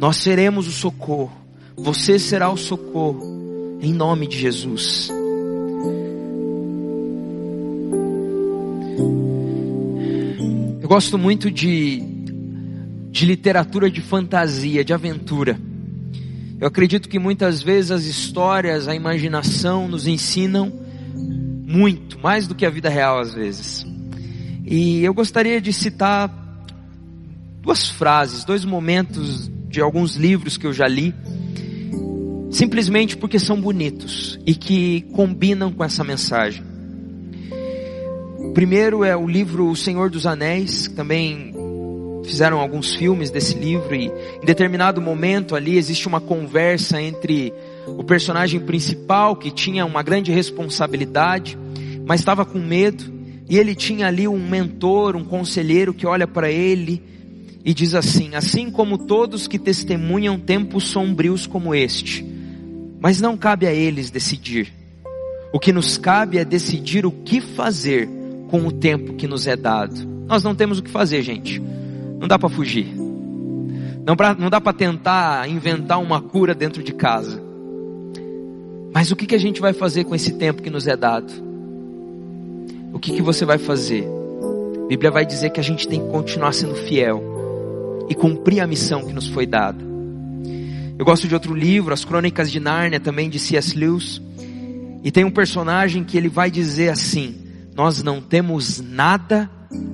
Nós 0.00 0.16
seremos 0.16 0.66
o 0.66 0.72
socorro, 0.72 1.30
você 1.76 2.18
será 2.18 2.50
o 2.50 2.56
socorro, 2.56 3.78
em 3.80 3.92
nome 3.92 4.26
de 4.26 4.36
Jesus. 4.36 5.15
Eu 10.86 10.88
gosto 10.88 11.18
muito 11.18 11.50
de 11.50 12.00
de 13.10 13.26
literatura 13.26 13.90
de 13.90 14.00
fantasia, 14.00 14.84
de 14.84 14.92
aventura. 14.92 15.58
Eu 16.60 16.68
acredito 16.68 17.08
que 17.08 17.18
muitas 17.18 17.60
vezes 17.60 17.90
as 17.90 18.04
histórias, 18.04 18.86
a 18.86 18.94
imaginação 18.94 19.88
nos 19.88 20.06
ensinam 20.06 20.72
muito, 21.66 22.20
mais 22.20 22.46
do 22.46 22.54
que 22.54 22.64
a 22.64 22.70
vida 22.70 22.88
real 22.88 23.18
às 23.18 23.34
vezes. 23.34 23.84
E 24.64 25.02
eu 25.02 25.12
gostaria 25.12 25.60
de 25.60 25.72
citar 25.72 26.30
duas 27.62 27.90
frases, 27.90 28.44
dois 28.44 28.64
momentos 28.64 29.50
de 29.68 29.80
alguns 29.80 30.14
livros 30.14 30.56
que 30.56 30.68
eu 30.68 30.72
já 30.72 30.86
li, 30.86 31.12
simplesmente 32.48 33.16
porque 33.16 33.40
são 33.40 33.60
bonitos 33.60 34.38
e 34.46 34.54
que 34.54 35.00
combinam 35.12 35.72
com 35.72 35.82
essa 35.82 36.04
mensagem. 36.04 36.75
Primeiro 38.56 39.04
é 39.04 39.14
o 39.14 39.28
livro 39.28 39.68
O 39.68 39.76
Senhor 39.76 40.08
dos 40.08 40.24
Anéis, 40.24 40.88
também 40.88 41.52
fizeram 42.24 42.58
alguns 42.58 42.94
filmes 42.94 43.28
desse 43.28 43.54
livro 43.54 43.94
e 43.94 44.06
em 44.06 44.46
determinado 44.46 44.98
momento 44.98 45.54
ali 45.54 45.76
existe 45.76 46.08
uma 46.08 46.22
conversa 46.22 46.98
entre 46.98 47.52
o 47.86 48.02
personagem 48.02 48.58
principal 48.58 49.36
que 49.36 49.50
tinha 49.50 49.84
uma 49.84 50.02
grande 50.02 50.32
responsabilidade, 50.32 51.58
mas 52.06 52.20
estava 52.20 52.46
com 52.46 52.58
medo, 52.58 53.04
e 53.46 53.58
ele 53.58 53.74
tinha 53.74 54.06
ali 54.06 54.26
um 54.26 54.38
mentor, 54.38 55.16
um 55.16 55.24
conselheiro 55.24 55.92
que 55.92 56.06
olha 56.06 56.26
para 56.26 56.50
ele 56.50 57.02
e 57.62 57.74
diz 57.74 57.94
assim: 57.94 58.34
Assim 58.34 58.70
como 58.70 58.96
todos 58.96 59.46
que 59.46 59.58
testemunham 59.58 60.38
tempos 60.38 60.84
sombrios 60.84 61.46
como 61.46 61.74
este, 61.74 62.24
mas 63.00 63.20
não 63.20 63.36
cabe 63.36 63.66
a 63.66 63.74
eles 63.74 64.10
decidir. 64.10 64.72
O 65.52 65.60
que 65.60 65.74
nos 65.74 65.98
cabe 65.98 66.38
é 66.38 66.44
decidir 66.44 67.04
o 67.04 67.12
que 67.12 67.42
fazer 67.42 68.15
com 68.48 68.66
o 68.66 68.72
tempo 68.72 69.14
que 69.14 69.26
nos 69.26 69.46
é 69.46 69.56
dado. 69.56 69.94
Nós 70.26 70.42
não 70.42 70.54
temos 70.54 70.78
o 70.78 70.82
que 70.82 70.90
fazer, 70.90 71.22
gente. 71.22 71.60
Não 72.18 72.26
dá 72.26 72.38
para 72.38 72.48
fugir. 72.48 72.86
Não, 74.04 74.16
pra, 74.16 74.34
não 74.34 74.48
dá 74.48 74.60
para 74.60 74.72
tentar 74.72 75.48
inventar 75.48 76.00
uma 76.00 76.20
cura 76.20 76.54
dentro 76.54 76.82
de 76.82 76.92
casa. 76.92 77.42
Mas 78.94 79.10
o 79.10 79.16
que, 79.16 79.26
que 79.26 79.34
a 79.34 79.38
gente 79.38 79.60
vai 79.60 79.72
fazer 79.72 80.04
com 80.04 80.14
esse 80.14 80.32
tempo 80.34 80.62
que 80.62 80.70
nos 80.70 80.86
é 80.86 80.96
dado? 80.96 81.32
O 82.92 82.98
que, 82.98 83.12
que 83.12 83.20
você 83.20 83.44
vai 83.44 83.58
fazer? 83.58 84.06
A 84.84 84.88
Bíblia 84.88 85.10
vai 85.10 85.26
dizer 85.26 85.50
que 85.50 85.60
a 85.60 85.62
gente 85.62 85.86
tem 85.86 86.00
que 86.00 86.08
continuar 86.08 86.52
sendo 86.52 86.74
fiel 86.74 87.22
e 88.08 88.14
cumprir 88.14 88.60
a 88.60 88.66
missão 88.66 89.04
que 89.04 89.12
nos 89.12 89.28
foi 89.28 89.44
dada. 89.44 89.84
Eu 90.98 91.04
gosto 91.04 91.28
de 91.28 91.34
outro 91.34 91.54
livro, 91.54 91.92
As 91.92 92.04
Crônicas 92.04 92.50
de 92.50 92.58
Nárnia, 92.58 92.98
também 92.98 93.28
de 93.28 93.38
C.S. 93.38 93.76
Lewis. 93.76 94.22
E 95.04 95.10
tem 95.10 95.24
um 95.24 95.30
personagem 95.30 96.04
que 96.04 96.16
ele 96.16 96.28
vai 96.28 96.50
dizer 96.50 96.88
assim: 96.88 97.34
Nós 97.76 98.02
não 98.02 98.22
temos 98.22 98.80
nada 98.80 99.50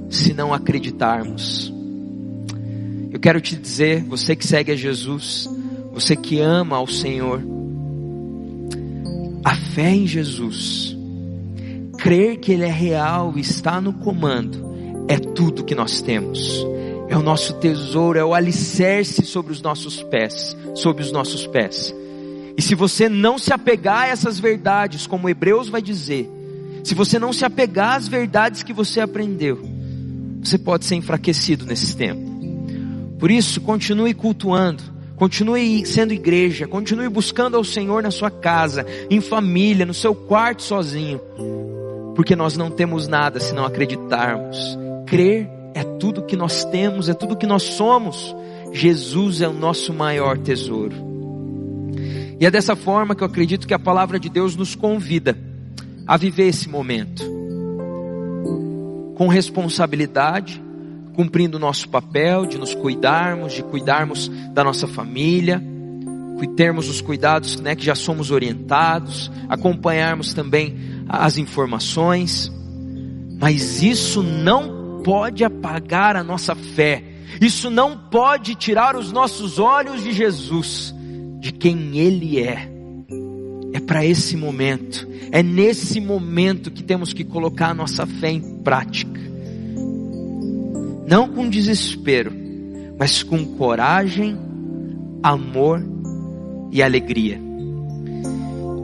se 0.09 0.33
não 0.33 0.55
acreditarmos. 0.55 1.73
Eu 3.11 3.19
quero 3.19 3.41
te 3.41 3.57
dizer, 3.57 4.05
você 4.05 4.37
que 4.37 4.47
segue 4.47 4.71
a 4.71 4.77
Jesus, 4.77 5.51
você 5.93 6.15
que 6.15 6.39
ama 6.39 6.77
ao 6.77 6.87
Senhor, 6.87 7.43
a 9.45 9.57
fé 9.57 9.91
em 9.91 10.07
Jesus, 10.07 10.97
crer 11.99 12.39
que 12.39 12.53
Ele 12.53 12.65
é 12.65 12.71
real 12.71 13.33
e 13.35 13.41
está 13.41 13.81
no 13.81 13.93
comando, 13.95 15.07
é 15.09 15.19
tudo 15.19 15.65
que 15.65 15.75
nós 15.75 16.01
temos. 16.01 16.65
É 17.09 17.17
o 17.17 17.23
nosso 17.23 17.55
tesouro, 17.55 18.17
é 18.17 18.25
o 18.25 18.33
alicerce 18.33 19.27
sobre 19.27 19.53
os 19.53 19.61
nossos 19.61 20.05
pés, 20.05 20.57
sobre 20.77 21.03
os 21.03 21.11
nossos 21.11 21.49
pés. 21.49 21.93
E 22.57 22.63
se 22.63 22.77
você 22.77 23.09
não 23.09 23.39
se 23.39 23.53
apegar 23.53 24.05
a 24.05 24.07
essas 24.07 24.39
verdades, 24.39 25.05
como 25.05 25.29
Hebreus 25.29 25.69
vai 25.69 25.83
dizer, 25.83 26.31
se 26.83 26.95
você 26.95 27.19
não 27.19 27.33
se 27.33 27.45
apegar 27.45 27.97
às 27.97 28.09
verdades 28.09 28.63
que 28.63 28.73
você 28.73 29.01
aprendeu, 29.01 29.61
você 30.43 30.59
pode 30.59 30.85
ser 30.85 30.97
enfraquecido 30.97 31.65
nesse 31.65 31.97
tempo. 31.97 32.21
Por 33.19 33.31
isso, 33.31 33.61
continue 33.61 34.13
cultuando, 34.13 34.83
continue 35.15 35.87
sendo 35.87 36.13
igreja, 36.13 36.67
continue 36.67 37.09
buscando 37.09 37.57
ao 37.57 37.63
Senhor 37.63 38.03
na 38.03 38.11
sua 38.11 38.31
casa, 38.31 38.85
em 39.09 39.21
família, 39.21 39.87
no 39.87 39.95
seu 39.95 40.13
quarto 40.13 40.63
sozinho, 40.63 41.21
porque 42.17 42.35
nós 42.35 42.57
não 42.57 42.69
temos 42.69 43.07
nada 43.07 43.39
se 43.39 43.55
não 43.55 43.65
acreditarmos. 43.65 44.77
Crer 45.07 45.49
é 45.75 45.85
tudo 45.85 46.27
que 46.27 46.37
nós 46.37 46.65
temos, 46.65 47.09
é 47.09 47.15
tudo 47.15 47.37
que 47.37 47.47
nós 47.47 47.63
somos. 47.63 48.35
Jesus 48.73 49.41
é 49.41 49.49
o 49.49 49.53
nosso 49.53 49.93
maior 49.95 50.37
tesouro. 50.37 50.97
E 52.41 52.45
é 52.45 52.51
dessa 52.51 52.75
forma 52.75 53.15
que 53.15 53.23
eu 53.23 53.27
acredito 53.29 53.69
que 53.69 53.75
a 53.75 53.79
palavra 53.79 54.19
de 54.19 54.29
Deus 54.29 54.57
nos 54.57 54.75
convida 54.75 55.52
a 56.07 56.17
viver 56.17 56.49
esse 56.49 56.69
momento. 56.69 57.23
Com 59.17 59.29
responsabilidade, 59.29 60.63
cumprindo 61.15 61.57
o 61.57 61.61
nosso 61.61 61.89
papel 61.89 62.47
de 62.47 62.59
nos 62.59 62.75
cuidarmos, 62.75 63.53
de 63.53 63.63
cuidarmos 63.63 64.29
da 64.53 64.65
nossa 64.65 64.87
família, 64.87 65.63
termos 66.49 66.89
os 66.89 67.01
cuidados 67.01 67.61
né, 67.61 67.75
que 67.75 67.85
já 67.85 67.95
somos 67.95 68.31
orientados, 68.31 69.31
acompanharmos 69.49 70.33
também 70.33 70.77
as 71.09 71.37
informações, 71.39 72.51
mas 73.39 73.83
isso 73.83 74.23
não 74.23 75.03
pode 75.03 75.45
apagar 75.45 76.17
a 76.17 76.23
nossa 76.23 76.55
fé. 76.55 77.03
Isso 77.41 77.71
não 77.71 77.97
pode 77.97 78.55
tirar 78.55 78.95
os 78.95 79.11
nossos 79.11 79.59
olhos 79.59 80.03
de 80.03 80.13
Jesus, 80.13 80.95
de 81.41 81.51
quem 81.51 81.99
Ele 81.99 82.39
é. 82.39 82.71
É 83.73 83.81
para 83.81 84.05
esse 84.05 84.37
momento, 84.37 85.09
é 85.31 85.43
nesse 85.43 86.01
momento 86.01 86.71
que 86.71 86.83
temos 86.83 87.13
que 87.13 87.25
colocar 87.25 87.71
a 87.71 87.75
nossa 87.75 88.07
fé 88.07 88.31
em 88.31 88.41
prática. 88.63 89.21
Não 91.09 91.29
com 91.29 91.49
desespero, 91.49 92.33
mas 92.99 93.23
com 93.23 93.45
coragem, 93.57 94.39
amor 95.23 95.83
e 96.71 96.83
alegria. 96.83 97.41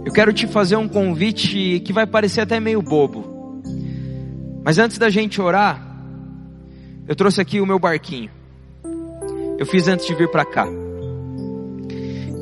Eu 0.05 0.13
quero 0.13 0.33
te 0.33 0.47
fazer 0.47 0.77
um 0.77 0.89
convite 0.89 1.81
que 1.85 1.93
vai 1.93 2.07
parecer 2.07 2.41
até 2.41 2.59
meio 2.59 2.81
bobo. 2.81 3.63
Mas 4.65 4.79
antes 4.79 4.97
da 4.97 5.11
gente 5.11 5.41
orar, 5.41 5.87
eu 7.07 7.15
trouxe 7.15 7.41
aqui 7.41 7.61
o 7.61 7.67
meu 7.67 7.79
barquinho. 7.79 8.31
Eu 9.59 9.67
fiz 9.67 9.87
antes 9.87 10.07
de 10.07 10.15
vir 10.15 10.31
para 10.31 10.45
cá. 10.45 10.67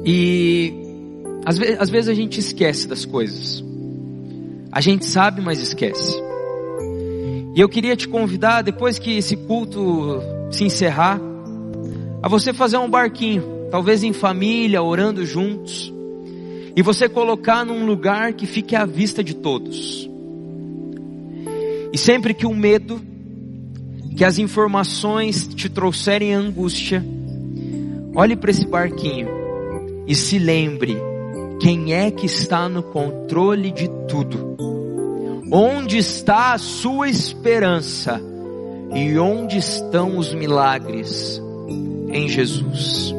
E 0.04 0.85
às 1.46 1.56
vezes, 1.56 1.76
às 1.78 1.88
vezes 1.88 2.08
a 2.08 2.14
gente 2.14 2.40
esquece 2.40 2.88
das 2.88 3.04
coisas. 3.04 3.62
A 4.72 4.80
gente 4.80 5.06
sabe, 5.06 5.40
mas 5.40 5.60
esquece. 5.60 6.20
E 7.54 7.60
eu 7.60 7.68
queria 7.68 7.94
te 7.94 8.08
convidar, 8.08 8.62
depois 8.62 8.98
que 8.98 9.16
esse 9.16 9.36
culto 9.36 10.20
se 10.50 10.64
encerrar, 10.64 11.20
a 12.20 12.28
você 12.28 12.52
fazer 12.52 12.78
um 12.78 12.90
barquinho, 12.90 13.68
talvez 13.70 14.02
em 14.02 14.12
família, 14.12 14.82
orando 14.82 15.24
juntos, 15.24 15.92
e 16.74 16.82
você 16.82 17.08
colocar 17.08 17.64
num 17.64 17.86
lugar 17.86 18.32
que 18.32 18.44
fique 18.44 18.74
à 18.74 18.84
vista 18.84 19.22
de 19.22 19.36
todos. 19.36 20.10
E 21.92 21.96
sempre 21.96 22.34
que 22.34 22.44
o 22.44 22.52
medo, 22.52 23.00
que 24.16 24.24
as 24.24 24.40
informações 24.40 25.46
te 25.46 25.68
trouxerem 25.68 26.34
angústia, 26.34 27.06
olhe 28.16 28.34
para 28.34 28.50
esse 28.50 28.66
barquinho 28.66 29.28
e 30.08 30.14
se 30.14 30.40
lembre 30.40 30.96
quem 31.60 31.94
é 31.94 32.10
que 32.10 32.26
está 32.26 32.68
no 32.68 32.82
controle 32.82 33.70
de 33.70 33.88
tudo. 34.08 34.56
Onde 35.50 35.96
está 35.96 36.52
a 36.52 36.58
sua 36.58 37.08
esperança? 37.08 38.20
E 38.94 39.18
onde 39.18 39.58
estão 39.58 40.18
os 40.18 40.34
milagres? 40.34 41.40
Em 42.12 42.28
Jesus. 42.28 43.14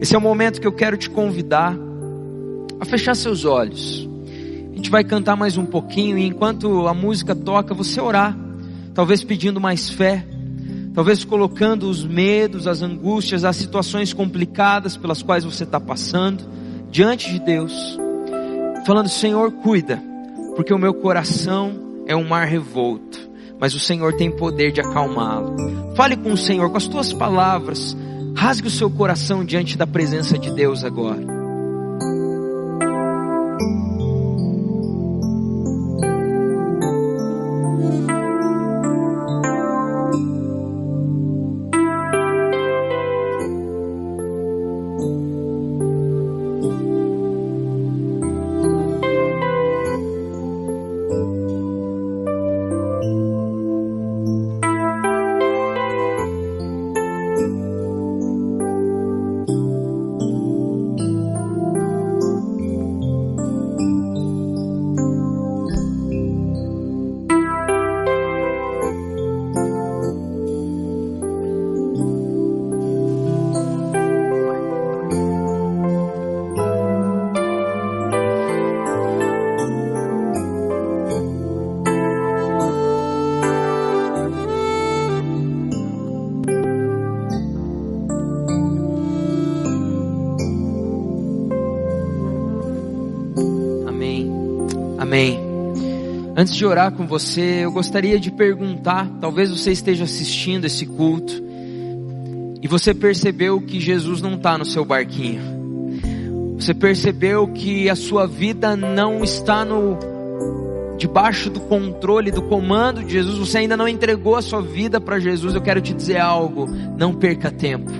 Esse 0.00 0.14
é 0.14 0.18
o 0.18 0.20
momento 0.20 0.60
que 0.60 0.66
eu 0.66 0.72
quero 0.72 0.96
te 0.96 1.08
convidar 1.08 1.76
a 2.80 2.84
fechar 2.84 3.14
seus 3.14 3.44
olhos. 3.44 4.08
A 4.72 4.76
gente 4.76 4.90
vai 4.90 5.04
cantar 5.04 5.36
mais 5.36 5.56
um 5.56 5.64
pouquinho 5.64 6.18
e 6.18 6.26
enquanto 6.26 6.86
a 6.86 6.92
música 6.92 7.34
toca, 7.34 7.74
você 7.74 8.00
orar, 8.00 8.36
talvez 8.92 9.24
pedindo 9.24 9.60
mais 9.60 9.88
fé, 9.88 10.26
talvez 10.94 11.24
colocando 11.24 11.88
os 11.88 12.04
medos, 12.04 12.66
as 12.66 12.82
angústias, 12.82 13.44
as 13.44 13.56
situações 13.56 14.12
complicadas 14.12 14.96
pelas 14.96 15.22
quais 15.22 15.44
você 15.44 15.64
está 15.64 15.80
passando 15.80 16.56
diante 16.90 17.32
de 17.32 17.38
Deus, 17.38 17.98
falando: 18.86 19.08
Senhor, 19.08 19.50
cuida, 19.52 20.02
porque 20.54 20.72
o 20.72 20.78
meu 20.78 20.94
coração 20.94 22.02
é 22.06 22.14
um 22.16 22.26
mar 22.26 22.46
revolto, 22.46 23.18
mas 23.58 23.74
o 23.74 23.80
Senhor 23.80 24.16
tem 24.16 24.30
poder 24.30 24.72
de 24.72 24.80
acalmá-lo. 24.80 25.56
Fale 25.94 26.16
com 26.16 26.32
o 26.32 26.36
Senhor, 26.36 26.70
com 26.70 26.76
as 26.76 26.86
tuas 26.86 27.12
palavras, 27.12 27.96
rasgue 28.34 28.68
o 28.68 28.70
seu 28.70 28.90
coração 28.90 29.44
diante 29.44 29.76
da 29.76 29.86
presença 29.86 30.38
de 30.38 30.50
Deus 30.50 30.84
agora. 30.84 31.35
Antes 96.38 96.54
de 96.54 96.66
orar 96.66 96.92
com 96.92 97.06
você, 97.06 97.64
eu 97.64 97.72
gostaria 97.72 98.20
de 98.20 98.30
perguntar, 98.30 99.08
talvez 99.22 99.50
você 99.50 99.72
esteja 99.72 100.04
assistindo 100.04 100.66
esse 100.66 100.84
culto 100.84 101.32
e 102.60 102.68
você 102.68 102.92
percebeu 102.92 103.58
que 103.58 103.80
Jesus 103.80 104.20
não 104.20 104.34
está 104.34 104.58
no 104.58 104.66
seu 104.66 104.84
barquinho. 104.84 105.40
Você 106.58 106.74
percebeu 106.74 107.48
que 107.48 107.88
a 107.88 107.96
sua 107.96 108.26
vida 108.26 108.76
não 108.76 109.24
está 109.24 109.64
no 109.64 109.98
debaixo 110.98 111.48
do 111.48 111.58
controle, 111.60 112.30
do 112.30 112.42
comando 112.42 113.02
de 113.02 113.12
Jesus. 113.12 113.38
Você 113.38 113.58
ainda 113.58 113.76
não 113.76 113.88
entregou 113.88 114.36
a 114.36 114.42
sua 114.42 114.60
vida 114.60 115.00
para 115.00 115.18
Jesus. 115.18 115.54
Eu 115.54 115.62
quero 115.62 115.80
te 115.80 115.94
dizer 115.94 116.18
algo, 116.18 116.66
não 116.98 117.14
perca 117.14 117.50
tempo. 117.50 117.90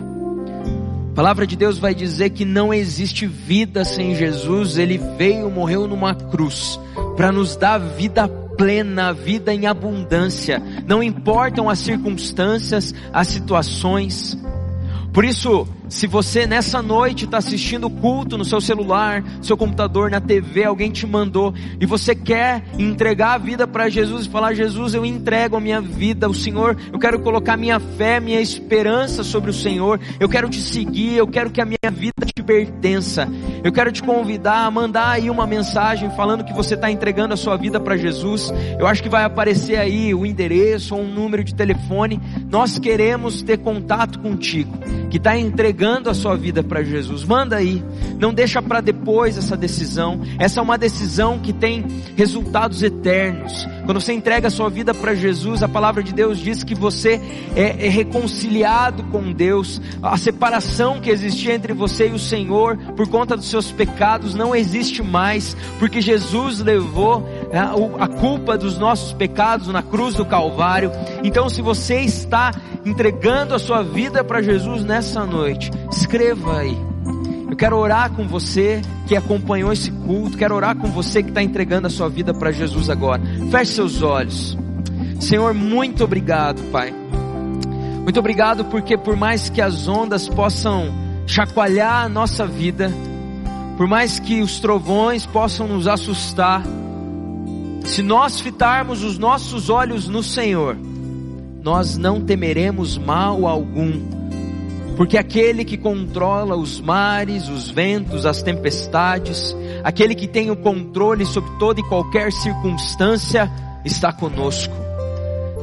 A 1.10 1.14
palavra 1.14 1.46
de 1.46 1.56
Deus 1.56 1.78
vai 1.78 1.94
dizer 1.94 2.28
que 2.28 2.44
não 2.44 2.74
existe 2.74 3.26
vida 3.26 3.82
sem 3.82 4.14
Jesus. 4.14 4.76
Ele 4.76 5.00
veio, 5.16 5.48
morreu 5.48 5.86
numa 5.88 6.14
cruz 6.14 6.78
para 7.16 7.32
nos 7.32 7.56
dar 7.56 7.78
vida 7.78 8.28
plena, 8.28 9.12
vida 9.12 9.52
em 9.52 9.66
abundância. 9.66 10.62
Não 10.86 11.02
importam 11.02 11.68
as 11.68 11.78
circunstâncias, 11.78 12.94
as 13.12 13.28
situações. 13.28 14.36
Por 15.12 15.24
isso, 15.24 15.66
se 15.88 16.06
você 16.06 16.46
nessa 16.46 16.82
noite 16.82 17.24
está 17.24 17.38
assistindo 17.38 17.86
o 17.86 17.90
culto 17.90 18.36
no 18.36 18.44
seu 18.44 18.60
celular, 18.60 19.22
seu 19.40 19.56
computador, 19.56 20.10
na 20.10 20.20
TV, 20.20 20.64
alguém 20.64 20.90
te 20.90 21.06
mandou 21.06 21.54
e 21.80 21.86
você 21.86 22.14
quer 22.14 22.64
entregar 22.78 23.34
a 23.34 23.38
vida 23.38 23.66
para 23.66 23.88
Jesus 23.88 24.26
e 24.26 24.28
falar: 24.28 24.54
Jesus, 24.54 24.94
eu 24.94 25.06
entrego 25.06 25.56
a 25.56 25.60
minha 25.60 25.80
vida 25.80 26.26
ao 26.26 26.34
Senhor, 26.34 26.76
eu 26.92 26.98
quero 26.98 27.20
colocar 27.20 27.56
minha 27.56 27.78
fé, 27.78 28.18
minha 28.18 28.40
esperança 28.40 29.22
sobre 29.22 29.50
o 29.50 29.54
Senhor, 29.54 30.00
eu 30.18 30.28
quero 30.28 30.48
te 30.48 30.60
seguir, 30.60 31.14
eu 31.14 31.26
quero 31.26 31.50
que 31.50 31.60
a 31.60 31.64
minha 31.64 31.90
vida 31.90 32.26
te 32.26 32.42
pertença. 32.42 33.28
Eu 33.62 33.72
quero 33.72 33.90
te 33.90 34.02
convidar 34.02 34.64
a 34.66 34.70
mandar 34.70 35.10
aí 35.10 35.28
uma 35.28 35.46
mensagem 35.46 36.10
falando 36.10 36.44
que 36.44 36.52
você 36.52 36.74
está 36.74 36.90
entregando 36.90 37.34
a 37.34 37.36
sua 37.36 37.56
vida 37.56 37.80
para 37.80 37.96
Jesus. 37.96 38.52
Eu 38.78 38.86
acho 38.86 39.02
que 39.02 39.08
vai 39.08 39.24
aparecer 39.24 39.76
aí 39.76 40.14
o 40.14 40.24
endereço 40.24 40.94
ou 40.94 41.02
um 41.02 41.12
número 41.12 41.42
de 41.42 41.54
telefone. 41.54 42.20
Nós 42.48 42.78
queremos 42.78 43.42
ter 43.42 43.58
contato 43.58 44.20
contigo, 44.20 44.78
que 45.10 45.16
está 45.16 45.36
entregando 45.36 45.75
entregando 45.76 46.08
a 46.08 46.14
sua 46.14 46.34
vida 46.34 46.62
para 46.62 46.82
Jesus. 46.82 47.22
Manda 47.22 47.56
aí, 47.56 47.84
não 48.18 48.32
deixa 48.32 48.62
para 48.62 48.80
depois 48.80 49.36
essa 49.36 49.54
decisão. 49.54 50.22
Essa 50.38 50.58
é 50.58 50.62
uma 50.62 50.78
decisão 50.78 51.38
que 51.38 51.52
tem 51.52 51.84
resultados 52.16 52.82
eternos. 52.82 53.68
Quando 53.84 54.00
você 54.00 54.14
entrega 54.14 54.48
a 54.48 54.50
sua 54.50 54.70
vida 54.70 54.94
para 54.94 55.14
Jesus, 55.14 55.62
a 55.62 55.68
palavra 55.68 56.02
de 56.02 56.14
Deus 56.14 56.38
diz 56.38 56.64
que 56.64 56.74
você 56.74 57.20
é, 57.54 57.86
é 57.86 57.88
reconciliado 57.90 59.04
com 59.04 59.32
Deus. 59.32 59.80
A 60.02 60.16
separação 60.16 60.98
que 60.98 61.10
existia 61.10 61.54
entre 61.54 61.74
você 61.74 62.08
e 62.08 62.12
o 62.12 62.18
Senhor 62.18 62.78
por 62.96 63.06
conta 63.06 63.36
dos 63.36 63.50
seus 63.50 63.70
pecados 63.70 64.34
não 64.34 64.56
existe 64.56 65.02
mais, 65.02 65.54
porque 65.78 66.00
Jesus 66.00 66.58
levou 66.58 67.28
é, 67.50 67.58
a 67.58 68.08
culpa 68.08 68.56
dos 68.56 68.78
nossos 68.78 69.12
pecados 69.12 69.68
na 69.68 69.82
cruz 69.82 70.14
do 70.14 70.24
Calvário. 70.24 70.90
Então, 71.22 71.50
se 71.50 71.60
você 71.60 72.00
está 72.00 72.50
entregando 72.84 73.54
a 73.54 73.58
sua 73.58 73.82
vida 73.82 74.24
para 74.24 74.40
Jesus 74.40 74.84
nessa 74.84 75.26
noite, 75.26 75.65
escreva 75.90 76.58
aí. 76.58 76.76
Eu 77.48 77.56
quero 77.56 77.76
orar 77.76 78.10
com 78.10 78.26
você 78.26 78.82
que 79.06 79.16
acompanhou 79.16 79.72
esse 79.72 79.90
culto, 79.90 80.36
quero 80.36 80.54
orar 80.54 80.76
com 80.76 80.88
você 80.88 81.22
que 81.22 81.28
está 81.28 81.42
entregando 81.42 81.86
a 81.86 81.90
sua 81.90 82.08
vida 82.08 82.34
para 82.34 82.50
Jesus 82.50 82.90
agora. 82.90 83.22
Feche 83.50 83.72
seus 83.72 84.02
olhos. 84.02 84.58
Senhor, 85.20 85.54
muito 85.54 86.04
obrigado, 86.04 86.60
Pai. 86.70 86.92
Muito 88.02 88.20
obrigado 88.20 88.64
porque 88.66 88.96
por 88.96 89.16
mais 89.16 89.48
que 89.48 89.60
as 89.60 89.88
ondas 89.88 90.28
possam 90.28 90.92
chacoalhar 91.26 92.04
a 92.04 92.08
nossa 92.08 92.46
vida, 92.46 92.92
por 93.76 93.86
mais 93.86 94.20
que 94.20 94.42
os 94.42 94.60
trovões 94.60 95.26
possam 95.26 95.66
nos 95.66 95.86
assustar, 95.88 96.62
se 97.84 98.02
nós 98.02 98.40
fitarmos 98.40 99.02
os 99.02 99.18
nossos 99.18 99.70
olhos 99.70 100.08
no 100.08 100.22
Senhor, 100.22 100.76
nós 101.62 101.96
não 101.96 102.20
temeremos 102.20 102.96
mal 102.96 103.46
algum, 103.46 104.00
porque 104.96 105.18
aquele 105.18 105.64
que 105.64 105.76
controla 105.76 106.56
os 106.56 106.80
mares, 106.80 107.48
os 107.48 107.70
ventos, 107.70 108.24
as 108.24 108.42
tempestades, 108.42 109.54
aquele 109.84 110.14
que 110.14 110.26
tem 110.26 110.50
o 110.50 110.56
controle 110.56 111.26
sobre 111.26 111.50
toda 111.58 111.80
e 111.80 111.84
qualquer 111.84 112.32
circunstância, 112.32 113.50
está 113.84 114.12
conosco. 114.12 114.74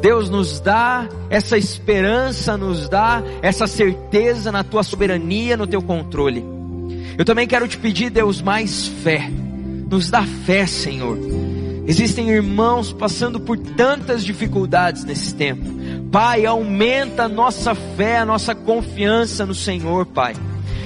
Deus 0.02 0.30
nos 0.30 0.60
dá 0.60 1.08
essa 1.30 1.58
esperança, 1.58 2.58
nos 2.58 2.88
dá 2.88 3.24
essa 3.42 3.66
certeza 3.66 4.52
na 4.52 4.64
tua 4.64 4.84
soberania, 4.84 5.58
no 5.58 5.66
teu 5.66 5.82
controle. 5.82 6.46
Eu 7.18 7.26
também 7.26 7.48
quero 7.48 7.68
te 7.68 7.78
pedir, 7.78 8.10
Deus, 8.10 8.42
mais 8.42 8.88
fé. 8.88 9.32
Nos 9.90 10.10
dá 10.10 10.24
fé, 10.24 10.66
Senhor. 10.66 11.18
Existem 11.88 12.30
irmãos 12.30 12.94
passando 12.94 13.40
por 13.40 13.58
tantas 13.58 14.24
dificuldades 14.24 15.04
nesse 15.04 15.34
tempo. 15.34 15.83
Pai, 16.14 16.46
aumenta 16.46 17.24
a 17.24 17.28
nossa 17.28 17.74
fé, 17.74 18.20
a 18.20 18.26
nossa 18.26 18.54
confiança 18.54 19.48
no 19.48 19.56
Senhor, 19.56 20.06
Pai. 20.06 20.36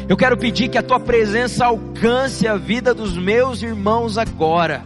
Eu 0.08 0.16
quero 0.16 0.38
pedir 0.38 0.70
que 0.70 0.78
a 0.78 0.82
tua 0.82 1.02
presença 1.02 1.66
alcance 1.66 2.48
a 2.48 2.56
vida 2.56 2.94
dos 2.94 3.18
meus 3.18 3.62
irmãos 3.62 4.18
agora 4.18 4.86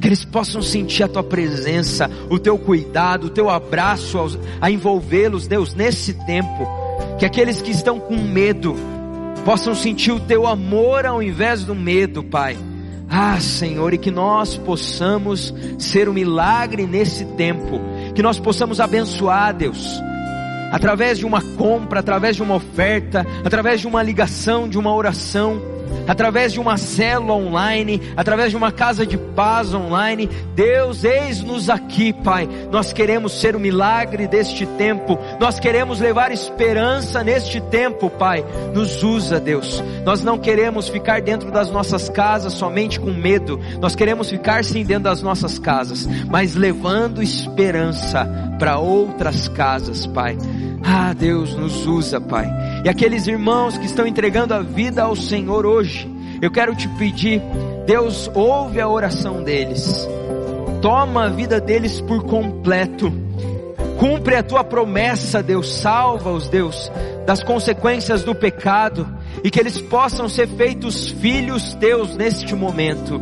que 0.00 0.08
eles 0.08 0.24
possam 0.24 0.60
sentir 0.60 1.04
a 1.04 1.08
tua 1.08 1.22
presença, 1.22 2.10
o 2.28 2.36
teu 2.36 2.58
cuidado, 2.58 3.28
o 3.28 3.30
teu 3.30 3.48
abraço 3.48 4.18
aos, 4.18 4.36
a 4.60 4.68
envolvê-los, 4.70 5.46
Deus, 5.46 5.72
nesse 5.72 6.14
tempo. 6.14 6.66
Que 7.16 7.24
aqueles 7.24 7.62
que 7.62 7.70
estão 7.70 8.00
com 8.00 8.16
medo 8.16 8.74
possam 9.44 9.72
sentir 9.72 10.10
o 10.10 10.18
teu 10.18 10.48
amor 10.48 11.06
ao 11.06 11.22
invés 11.22 11.64
do 11.64 11.76
medo, 11.76 12.24
Pai. 12.24 12.56
Ah, 13.12 13.40
Senhor, 13.40 13.92
e 13.92 13.98
que 13.98 14.10
nós 14.10 14.56
possamos 14.56 15.52
ser 15.78 16.08
um 16.08 16.12
milagre 16.12 16.86
nesse 16.86 17.24
tempo, 17.24 17.80
que 18.14 18.22
nós 18.22 18.38
possamos 18.38 18.80
abençoar, 18.80 19.54
Deus, 19.54 20.00
através 20.72 21.18
de 21.18 21.26
uma 21.26 21.40
compra, 21.56 22.00
através 22.00 22.36
de 22.36 22.42
uma 22.42 22.56
oferta, 22.56 23.26
através 23.44 23.80
de 23.80 23.86
uma 23.86 24.02
ligação, 24.02 24.68
de 24.68 24.78
uma 24.78 24.94
oração 24.94 25.60
através 26.10 26.52
de 26.52 26.58
uma 26.58 26.76
célula 26.76 27.34
online, 27.34 28.02
através 28.16 28.50
de 28.50 28.56
uma 28.56 28.72
casa 28.72 29.06
de 29.06 29.16
paz 29.16 29.72
online. 29.72 30.28
Deus, 30.56 31.04
eis-nos 31.04 31.70
aqui, 31.70 32.12
Pai. 32.12 32.48
Nós 32.72 32.92
queremos 32.92 33.40
ser 33.40 33.54
o 33.54 33.60
milagre 33.60 34.26
deste 34.26 34.66
tempo. 34.66 35.16
Nós 35.38 35.60
queremos 35.60 36.00
levar 36.00 36.32
esperança 36.32 37.22
neste 37.22 37.60
tempo, 37.60 38.10
Pai. 38.10 38.44
Nos 38.74 39.04
usa, 39.04 39.38
Deus. 39.38 39.84
Nós 40.04 40.24
não 40.24 40.36
queremos 40.36 40.88
ficar 40.88 41.22
dentro 41.22 41.52
das 41.52 41.70
nossas 41.70 42.08
casas 42.08 42.54
somente 42.54 42.98
com 42.98 43.12
medo. 43.12 43.60
Nós 43.80 43.94
queremos 43.94 44.28
ficar 44.28 44.64
sim 44.64 44.84
dentro 44.84 45.04
das 45.04 45.22
nossas 45.22 45.60
casas, 45.60 46.08
mas 46.28 46.56
levando 46.56 47.22
esperança 47.22 48.28
para 48.58 48.78
outras 48.78 49.46
casas, 49.46 50.08
Pai. 50.08 50.36
Ah, 50.82 51.12
Deus 51.12 51.54
nos 51.54 51.86
usa, 51.86 52.20
Pai. 52.20 52.50
E 52.84 52.88
aqueles 52.88 53.26
irmãos 53.26 53.76
que 53.76 53.86
estão 53.86 54.06
entregando 54.06 54.54
a 54.54 54.60
vida 54.60 55.02
ao 55.02 55.14
Senhor 55.14 55.66
hoje, 55.66 56.10
eu 56.40 56.50
quero 56.50 56.74
te 56.74 56.88
pedir, 56.88 57.42
Deus, 57.86 58.30
ouve 58.34 58.80
a 58.80 58.88
oração 58.88 59.42
deles. 59.42 60.08
Toma 60.80 61.24
a 61.24 61.28
vida 61.28 61.60
deles 61.60 62.00
por 62.00 62.24
completo. 62.24 63.12
Cumpre 63.98 64.36
a 64.36 64.42
tua 64.42 64.64
promessa, 64.64 65.42
Deus. 65.42 65.70
Salva-os, 65.74 66.48
Deus, 66.48 66.90
das 67.26 67.42
consequências 67.42 68.22
do 68.22 68.34
pecado 68.34 69.06
e 69.44 69.50
que 69.50 69.60
eles 69.60 69.78
possam 69.78 70.26
ser 70.26 70.48
feitos 70.48 71.10
filhos 71.10 71.74
teus 71.74 72.16
neste 72.16 72.54
momento. 72.54 73.20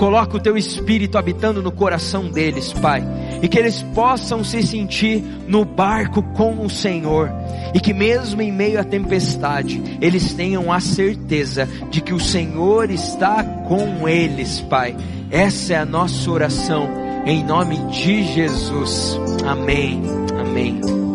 Coloca 0.00 0.38
o 0.38 0.40
teu 0.40 0.56
espírito 0.56 1.18
habitando 1.18 1.62
no 1.62 1.70
coração 1.70 2.30
deles, 2.30 2.72
Pai, 2.72 3.04
e 3.42 3.46
que 3.46 3.58
eles 3.58 3.82
possam 3.94 4.42
se 4.42 4.62
sentir 4.62 5.22
no 5.46 5.62
barco 5.62 6.22
com 6.22 6.64
o 6.64 6.70
Senhor, 6.70 7.30
e 7.74 7.80
que 7.80 7.92
mesmo 7.92 8.40
em 8.40 8.50
meio 8.50 8.80
à 8.80 8.82
tempestade, 8.82 9.98
eles 10.00 10.32
tenham 10.32 10.72
a 10.72 10.80
certeza 10.80 11.68
de 11.90 12.00
que 12.00 12.14
o 12.14 12.18
Senhor 12.18 12.90
está 12.90 13.44
com 13.44 14.08
eles, 14.08 14.62
Pai. 14.62 14.96
Essa 15.30 15.74
é 15.74 15.76
a 15.76 15.84
nossa 15.84 16.30
oração, 16.30 16.88
em 17.26 17.44
nome 17.44 17.76
de 17.90 18.22
Jesus. 18.22 19.20
Amém. 19.46 20.00
Amém. 20.40 21.09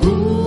孤 0.00 0.41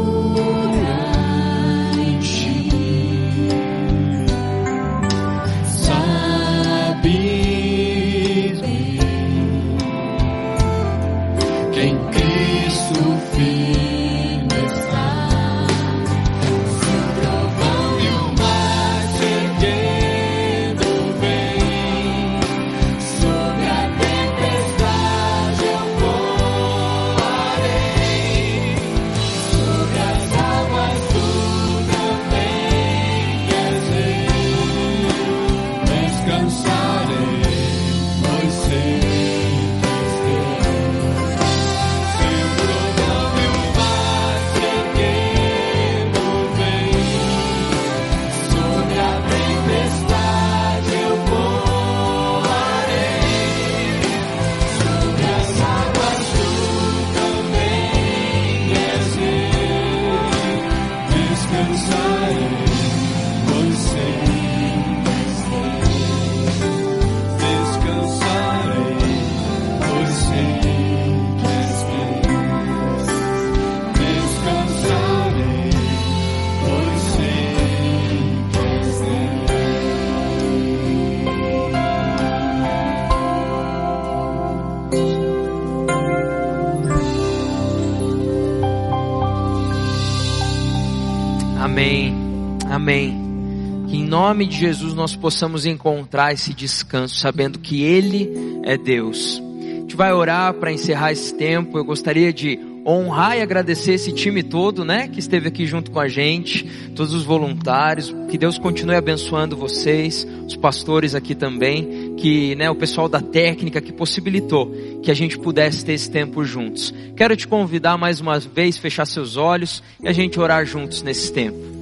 nome 94.27 94.47
de 94.47 94.57
Jesus 94.57 94.95
nós 94.95 95.15
possamos 95.15 95.67
encontrar 95.67 96.33
esse 96.33 96.51
descanso, 96.51 97.15
sabendo 97.15 97.59
que 97.59 97.83
Ele 97.83 98.31
é 98.63 98.75
Deus. 98.75 99.39
A 99.61 99.81
gente 99.81 99.95
vai 99.95 100.11
orar 100.13 100.51
para 100.55 100.71
encerrar 100.71 101.11
esse 101.11 101.31
tempo. 101.35 101.77
Eu 101.77 101.85
gostaria 101.85 102.33
de 102.33 102.59
honrar 102.83 103.37
e 103.37 103.41
agradecer 103.41 103.93
esse 103.93 104.11
time 104.11 104.41
todo, 104.41 104.83
né, 104.83 105.07
que 105.07 105.19
esteve 105.19 105.47
aqui 105.47 105.67
junto 105.67 105.91
com 105.91 105.99
a 105.99 106.07
gente, 106.07 106.63
todos 106.95 107.13
os 107.13 107.23
voluntários, 107.23 108.15
que 108.27 108.35
Deus 108.35 108.57
continue 108.57 108.95
abençoando 108.95 109.55
vocês, 109.55 110.27
os 110.47 110.55
pastores 110.55 111.13
aqui 111.13 111.35
também, 111.35 112.15
que, 112.17 112.55
né, 112.55 112.67
o 112.67 112.75
pessoal 112.75 113.07
da 113.07 113.21
técnica 113.21 113.79
que 113.79 113.93
possibilitou 113.93 114.73
que 115.03 115.11
a 115.11 115.15
gente 115.15 115.37
pudesse 115.37 115.85
ter 115.85 115.93
esse 115.93 116.09
tempo 116.09 116.43
juntos. 116.43 116.91
Quero 117.15 117.37
te 117.37 117.47
convidar 117.47 117.95
mais 117.95 118.19
uma 118.19 118.39
vez, 118.39 118.75
fechar 118.75 119.05
seus 119.05 119.37
olhos 119.37 119.83
e 120.01 120.07
a 120.07 120.11
gente 120.11 120.39
orar 120.39 120.65
juntos 120.65 121.03
nesse 121.03 121.31
tempo. 121.31 121.74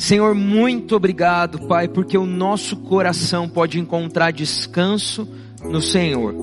Senhor, 0.00 0.34
muito 0.34 0.96
obrigado, 0.96 1.66
Pai, 1.66 1.86
porque 1.86 2.16
o 2.16 2.24
nosso 2.24 2.74
coração 2.74 3.46
pode 3.46 3.78
encontrar 3.78 4.32
descanso 4.32 5.28
no 5.62 5.82
Senhor. 5.82 6.34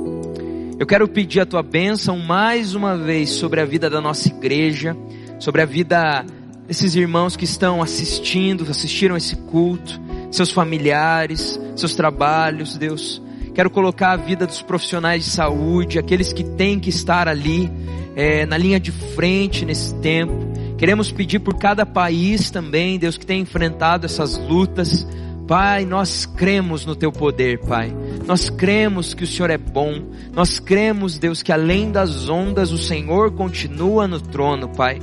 Eu 0.80 0.86
quero 0.86 1.08
pedir 1.08 1.40
a 1.40 1.46
tua 1.46 1.64
bênção 1.64 2.20
mais 2.20 2.76
uma 2.76 2.96
vez 2.96 3.32
sobre 3.32 3.60
a 3.60 3.66
vida 3.66 3.90
da 3.90 4.00
nossa 4.00 4.28
igreja, 4.28 4.96
sobre 5.40 5.64
a 5.64 5.66
vida 5.66 6.24
desses 6.68 6.94
irmãos 6.96 7.36
que 7.36 7.46
estão 7.46 7.82
assistindo, 7.82 8.64
assistiram 8.70 9.18
esse 9.18 9.36
culto, 9.36 10.00
seus 10.30 10.52
familiares, 10.52 11.60
seus 11.76 11.96
trabalhos, 11.96 12.78
Deus. 12.78 13.20
Quero 13.56 13.72
colocar 13.72 14.12
a 14.12 14.18
vida 14.18 14.46
dos 14.46 14.62
profissionais 14.62 15.24
de 15.24 15.32
saúde, 15.32 15.98
aqueles 15.98 16.32
que 16.32 16.44
têm 16.44 16.80
que 16.80 16.92
estar 16.92 17.28
ali 17.28 17.72
é, 18.16 18.46
na 18.46 18.56
linha 18.56 18.80
de 18.80 18.92
frente 18.92 19.66
nesse 19.66 19.96
tempo. 19.96 20.47
Queremos 20.78 21.12
pedir 21.12 21.40
por 21.40 21.56
cada 21.56 21.86
país 21.88 22.52
também, 22.52 23.00
Deus, 23.00 23.18
que 23.18 23.26
tem 23.26 23.42
enfrentado 23.42 24.06
essas 24.06 24.38
lutas. 24.38 25.08
Pai, 25.48 25.86
nós 25.86 26.26
cremos 26.26 26.86
no 26.86 26.96
Teu 26.96 27.12
poder, 27.12 27.60
Pai. 27.60 27.92
Nós 28.28 28.50
cremos 28.50 29.14
que 29.16 29.24
o 29.24 29.28
Senhor 29.28 29.50
é 29.50 29.58
bom. 29.58 30.04
Nós 30.34 30.60
cremos, 30.60 31.18
Deus, 31.18 31.42
que 31.42 31.52
além 31.52 31.92
das 31.92 32.30
ondas 32.30 32.72
o 32.72 32.78
Senhor 32.78 33.32
continua 33.32 34.08
no 34.08 34.22
trono, 34.22 34.70
Pai. 34.70 35.00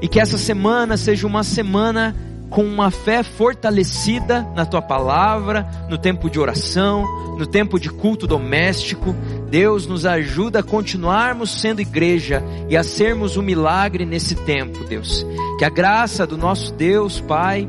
E 0.00 0.08
que 0.08 0.18
essa 0.18 0.38
semana 0.38 0.96
seja 0.96 1.26
uma 1.26 1.44
semana 1.44 2.16
com 2.48 2.64
uma 2.64 2.90
fé 2.90 3.22
fortalecida 3.22 4.46
na 4.54 4.64
Tua 4.64 4.80
palavra, 4.80 5.66
no 5.90 5.98
tempo 5.98 6.30
de 6.30 6.38
oração, 6.38 7.04
no 7.36 7.46
tempo 7.46 7.78
de 7.78 7.90
culto 7.90 8.26
doméstico. 8.26 9.14
Deus 9.52 9.86
nos 9.86 10.06
ajuda 10.06 10.60
a 10.60 10.62
continuarmos 10.62 11.60
sendo 11.60 11.82
igreja 11.82 12.42
e 12.70 12.76
a 12.76 12.82
sermos 12.82 13.36
um 13.36 13.42
milagre 13.42 14.06
nesse 14.06 14.34
tempo, 14.34 14.82
Deus. 14.84 15.26
Que 15.58 15.66
a 15.66 15.68
graça 15.68 16.26
do 16.26 16.38
nosso 16.38 16.72
Deus, 16.72 17.20
Pai, 17.20 17.68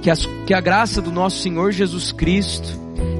que, 0.00 0.10
as, 0.10 0.24
que 0.46 0.54
a 0.54 0.60
graça 0.62 1.02
do 1.02 1.12
nosso 1.12 1.42
Senhor 1.42 1.70
Jesus 1.70 2.12
Cristo, 2.12 2.70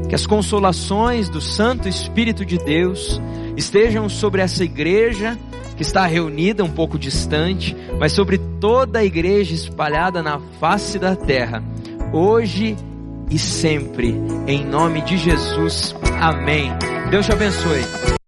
que 0.08 0.14
as 0.14 0.24
consolações 0.24 1.28
do 1.28 1.38
Santo 1.38 1.86
Espírito 1.86 2.46
de 2.46 2.56
Deus 2.56 3.20
estejam 3.58 4.08
sobre 4.08 4.40
essa 4.40 4.64
igreja 4.64 5.36
que 5.76 5.82
está 5.82 6.06
reunida 6.06 6.64
um 6.64 6.70
pouco 6.70 6.98
distante, 6.98 7.76
mas 8.00 8.12
sobre 8.12 8.38
toda 8.58 9.00
a 9.00 9.04
igreja 9.04 9.54
espalhada 9.54 10.22
na 10.22 10.40
face 10.58 10.98
da 10.98 11.14
terra, 11.14 11.62
hoje 12.10 12.74
e 13.30 13.38
sempre, 13.38 14.14
em 14.46 14.64
nome 14.64 15.02
de 15.02 15.16
Jesus. 15.16 15.94
Amém. 16.20 16.72
Deus 17.10 17.26
te 17.26 17.32
abençoe. 17.32 18.08